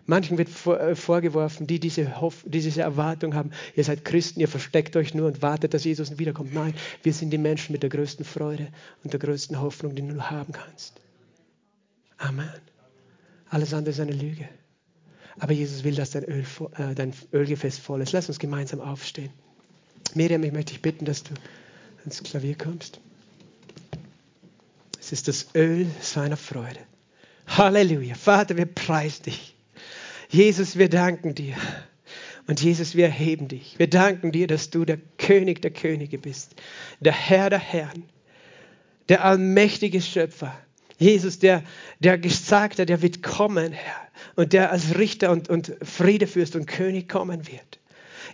[0.05, 4.95] Manchen wird äh, vorgeworfen, die diese, Hoff diese Erwartung haben, ihr seid Christen, ihr versteckt
[4.95, 6.53] euch nur und wartet, dass Jesus wiederkommt.
[6.53, 6.73] Nein,
[7.03, 8.67] wir sind die Menschen mit der größten Freude
[9.03, 10.99] und der größten Hoffnung, die du haben kannst.
[12.17, 12.49] Amen.
[13.49, 14.47] Alles andere ist eine Lüge.
[15.39, 16.45] Aber Jesus will, dass dein, Öl,
[16.77, 18.11] äh, dein Ölgefäß voll ist.
[18.11, 19.31] Lass uns gemeinsam aufstehen.
[20.15, 21.33] Miriam, ich möchte dich bitten, dass du
[22.05, 22.99] ins Klavier kommst.
[24.99, 26.79] Es ist das Öl seiner Freude.
[27.47, 28.15] Halleluja.
[28.15, 29.52] Vater, wir preisen dich.
[30.33, 31.55] Jesus, wir danken dir.
[32.47, 33.77] Und Jesus, wir erheben dich.
[33.77, 36.55] Wir danken dir, dass du der König der Könige bist,
[36.99, 38.09] der Herr der Herren,
[39.09, 40.57] der allmächtige Schöpfer.
[40.97, 41.63] Jesus, der,
[41.99, 46.65] der gesagt hat, der wird kommen, Herr, und der als Richter und, und Friedefürst und
[46.65, 47.79] König kommen wird.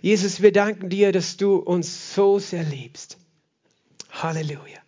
[0.00, 3.18] Jesus, wir danken dir, dass du uns so sehr liebst.
[4.10, 4.78] Halleluja.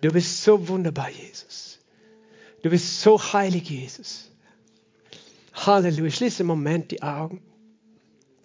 [0.00, 1.80] Du bist so wunderbar, Jesus.
[2.62, 4.30] Du bist so heilig, Jesus.
[5.56, 6.10] Halleluja.
[6.10, 7.40] Schließe im Moment die Augen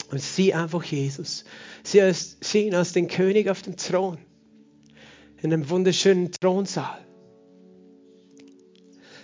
[0.09, 1.43] und sieh einfach Jesus.
[1.83, 4.17] Sieh, als, sieh ihn als den König auf dem Thron.
[5.41, 6.99] In einem wunderschönen Thronsaal.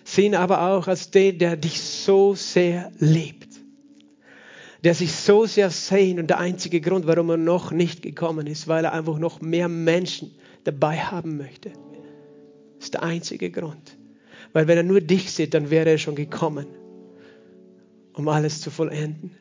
[0.04, 3.48] Sieh ihn aber auch als den, der dich so sehr liebt.
[4.84, 8.68] Der sich so sehr sehnt und der einzige Grund, warum er noch nicht gekommen ist,
[8.68, 10.32] weil er einfach noch mehr Menschen
[10.64, 11.72] dabei haben möchte.
[12.78, 13.98] Das ist der einzige Grund.
[14.54, 16.68] Weil wenn er nur dich sieht, dann wäre er schon gekommen
[18.18, 19.32] um alles zu vollenden.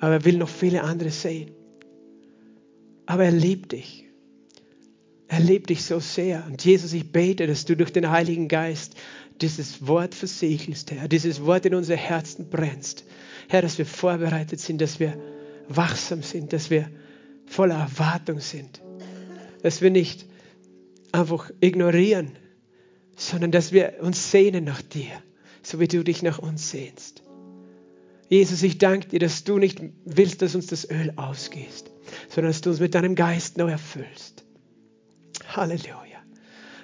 [0.00, 1.52] Aber er will noch viele andere sehen.
[3.06, 4.06] Aber er liebt dich.
[5.28, 6.44] Er liebt dich so sehr.
[6.46, 8.94] Und Jesus, ich bete, dass du durch den Heiligen Geist
[9.40, 13.04] dieses Wort versiegelst, Herr, dieses Wort in unsere Herzen brennst.
[13.48, 15.16] Herr, dass wir vorbereitet sind, dass wir
[15.68, 16.90] wachsam sind, dass wir
[17.46, 18.82] voller Erwartung sind.
[19.62, 20.26] Dass wir nicht
[21.12, 22.32] einfach ignorieren,
[23.16, 25.22] sondern dass wir uns sehnen nach dir,
[25.62, 27.22] so wie du dich nach uns sehnst.
[28.30, 31.90] Jesus, ich danke dir, dass du nicht willst, dass uns das Öl ausgehst,
[32.28, 34.44] sondern dass du uns mit deinem Geist neu erfüllst.
[35.48, 36.22] Halleluja.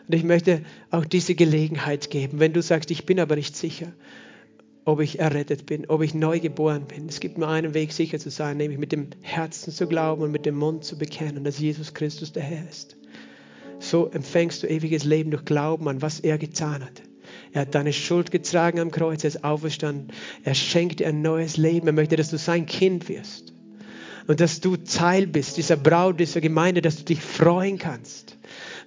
[0.08, 3.92] Und ich möchte auch diese Gelegenheit geben, wenn du sagst, ich bin aber nicht sicher,
[4.84, 7.08] ob ich errettet bin, ob ich neu geboren bin.
[7.08, 10.32] Es gibt nur einen Weg, sicher zu sein, nämlich mit dem Herzen zu glauben und
[10.32, 12.96] mit dem Mund zu bekennen, dass Jesus Christus der Herr ist.
[13.78, 17.02] So empfängst du ewiges Leben durch Glauben an, was er getan hat.
[17.52, 20.08] Er hat deine Schuld getragen am Kreuz, er ist auferstanden.
[20.44, 21.86] Er schenkt dir ein neues Leben.
[21.86, 23.52] Er möchte, dass du sein Kind wirst.
[24.26, 28.36] Und dass du Teil bist dieser Braut, dieser Gemeinde, dass du dich freuen kannst.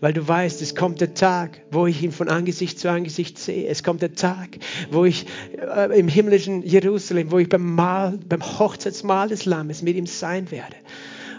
[0.01, 3.68] Weil du weißt, es kommt der Tag, wo ich ihn von Angesicht zu Angesicht sehe.
[3.68, 4.60] Es kommt der Tag,
[4.91, 5.26] wo ich
[5.57, 10.51] äh, im himmlischen Jerusalem, wo ich beim, Mahl, beim Hochzeitsmahl des Lammes mit ihm sein
[10.51, 10.76] werde.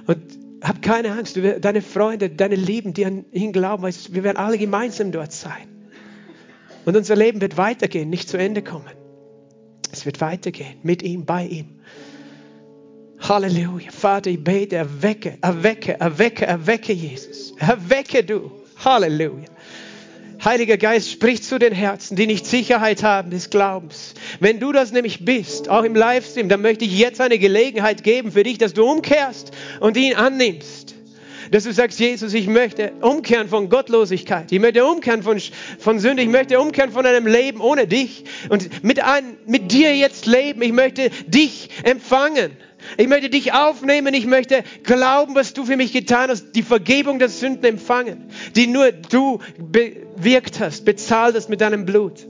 [0.06, 0.18] Und
[0.62, 5.10] hab keine Angst, deine Freunde, deine Lieben, die an ihn glauben, wir werden alle gemeinsam
[5.10, 5.79] dort sein.
[6.84, 8.90] Und unser Leben wird weitergehen, nicht zu Ende kommen.
[9.92, 11.80] Es wird weitergehen mit ihm, bei ihm.
[13.20, 13.90] Halleluja.
[13.90, 17.52] Vater, ich bete, erwecke, erwecke, erwecke, erwecke Jesus.
[17.58, 18.50] Erwecke du.
[18.82, 19.44] Halleluja.
[20.42, 24.14] Heiliger Geist, sprich zu den Herzen, die nicht Sicherheit haben des Glaubens.
[24.38, 28.32] Wenn du das nämlich bist, auch im Livestream, dann möchte ich jetzt eine Gelegenheit geben
[28.32, 29.50] für dich, dass du umkehrst
[29.80, 30.89] und ihn annimmst
[31.50, 35.40] dass du sagst, Jesus, ich möchte umkehren von Gottlosigkeit, ich möchte umkehren von,
[35.78, 39.96] von Sünde, ich möchte umkehren von einem Leben ohne dich und mit, ein, mit dir
[39.96, 42.52] jetzt leben, ich möchte dich empfangen
[42.96, 44.14] Ich möchte dich aufnehmen.
[44.14, 46.52] Ich möchte glauben, was du für mich getan hast.
[46.52, 52.26] Die Vergebung der Sünden empfangen, die nur du bewirkt hast, bezahlt hast mit deinem Blut.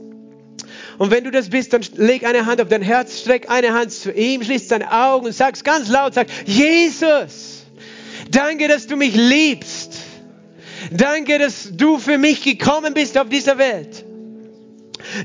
[0.97, 3.91] Und wenn du das bist, dann leg eine Hand auf dein Herz, streck eine Hand
[3.91, 7.50] zu ihm, schließ deine Augen und sag's ganz laut, sag, Jesus,
[8.31, 9.97] danke, dass du mich liebst.
[10.89, 14.03] Danke, dass du für mich gekommen bist auf dieser Welt.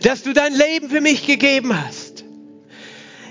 [0.03, 2.25] Dass du dein Leben für mich gegeben hast.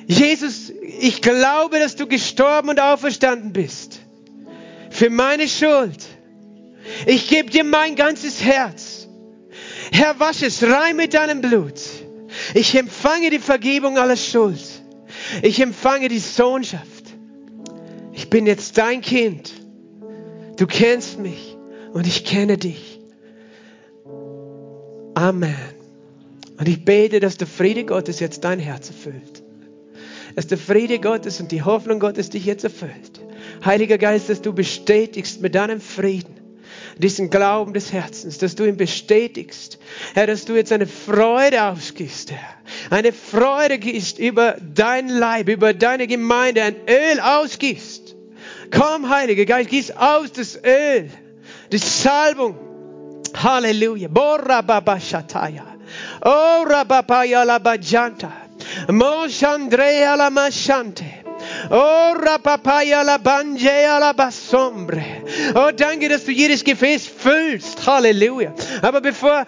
[0.07, 3.99] Jesus, ich glaube, dass du gestorben und auferstanden bist.
[4.89, 6.05] Für meine Schuld.
[7.05, 9.07] Ich gebe dir mein ganzes Herz.
[9.91, 11.79] Herr, wasch es rein mit deinem Blut.
[12.53, 14.61] Ich empfange die Vergebung aller Schuld.
[15.41, 16.85] Ich empfange die Sohnschaft.
[18.13, 19.53] Ich bin jetzt dein Kind.
[20.57, 21.57] Du kennst mich
[21.93, 22.99] und ich kenne dich.
[25.13, 25.55] Amen.
[26.57, 29.43] Und ich bete, dass der Friede Gottes jetzt dein Herz erfüllt.
[30.35, 33.21] Dass der Friede Gottes und die Hoffnung Gottes dich jetzt erfüllt.
[33.63, 36.35] Heiliger Geist, dass du bestätigst mit deinem Frieden
[36.97, 39.79] diesen Glauben des Herzens, dass du ihn bestätigst.
[40.13, 42.55] Herr, dass du jetzt eine Freude ausgibst, Herr.
[42.89, 48.04] Eine Freude gibst über dein Leib, über deine Gemeinde, ein Öl ausgibst.
[48.71, 51.09] Komm, Heiliger Geist, gieß aus das Öl,
[51.71, 52.57] die Salbung.
[53.35, 54.07] Halleluja.
[54.07, 55.65] Borra baba shataya.
[56.21, 58.31] Ora babaya la bajanta.
[58.87, 61.25] Moshandrea la mashante.
[61.69, 65.24] Oh, rapapaya la bangea la basombre.
[65.53, 67.85] Oh, danke, dass du jedes Gefäß füllst.
[67.85, 68.53] Halleluja.
[68.81, 69.45] Aber bevor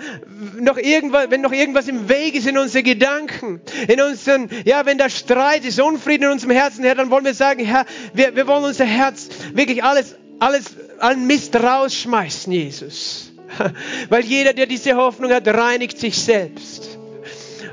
[0.60, 4.98] noch irgendwas, wenn noch irgendwas im Weg ist in unseren Gedanken, in unseren, ja, wenn
[4.98, 8.48] da Streit ist, Unfrieden in unserem Herzen, Herr, dann wollen wir sagen, Herr, wir, wir
[8.48, 10.66] wollen unser Herz wirklich alles, alles,
[11.00, 13.32] allen Mist rausschmeißen, Jesus.
[14.10, 16.98] Weil jeder, der diese Hoffnung hat, reinigt sich selbst.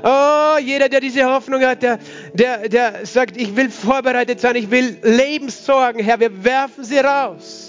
[0.03, 1.99] Oh, jeder, der diese Hoffnung hat, der,
[2.33, 7.64] der, der sagt, ich will vorbereitet sein, ich will Lebenssorgen, Herr, wir werfen sie raus.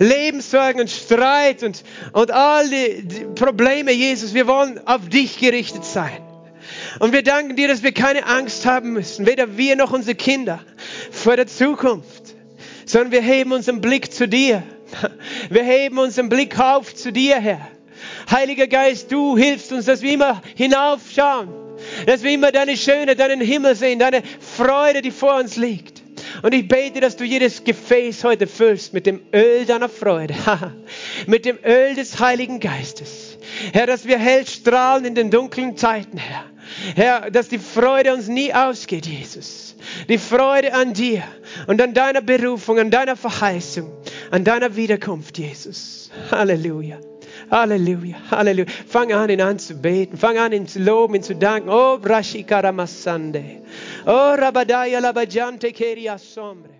[0.00, 5.84] Lebenssorgen und Streit und, und all die, die Probleme, Jesus, wir wollen auf dich gerichtet
[5.84, 6.22] sein.
[6.98, 10.60] Und wir danken dir, dass wir keine Angst haben müssen, weder wir noch unsere Kinder
[11.10, 12.34] vor der Zukunft,
[12.86, 14.62] sondern wir heben unseren Blick zu dir.
[15.50, 17.68] Wir heben unseren Blick auf zu dir, Herr.
[18.30, 21.48] Heiliger Geist, du hilfst uns, dass wir immer hinaufschauen,
[22.06, 25.99] dass wir immer deine Schöne, deinen Himmel sehen, deine Freude, die vor uns liegt.
[26.42, 30.34] Und ich bete, dass du jedes Gefäß heute füllst mit dem Öl deiner Freude,
[31.26, 33.38] mit dem Öl des Heiligen Geistes.
[33.72, 36.44] Herr, dass wir hell strahlen in den dunklen Zeiten, Herr.
[36.94, 39.74] Herr, dass die Freude uns nie ausgeht, Jesus.
[40.08, 41.22] Die Freude an dir
[41.66, 43.90] und an deiner Berufung, an deiner Verheißung,
[44.30, 46.10] an deiner Wiederkunft, Jesus.
[46.30, 46.98] Halleluja.
[47.50, 48.70] Halleluja, Halleluja.
[48.86, 50.16] Fang an, ihn anzubeten.
[50.16, 51.68] Fang an, ihn zu loben, ihn zu danken.
[51.68, 53.62] Oh, Brashikaramasande.
[54.06, 56.79] Oh, Rabadaya Labajante Keria Sombre.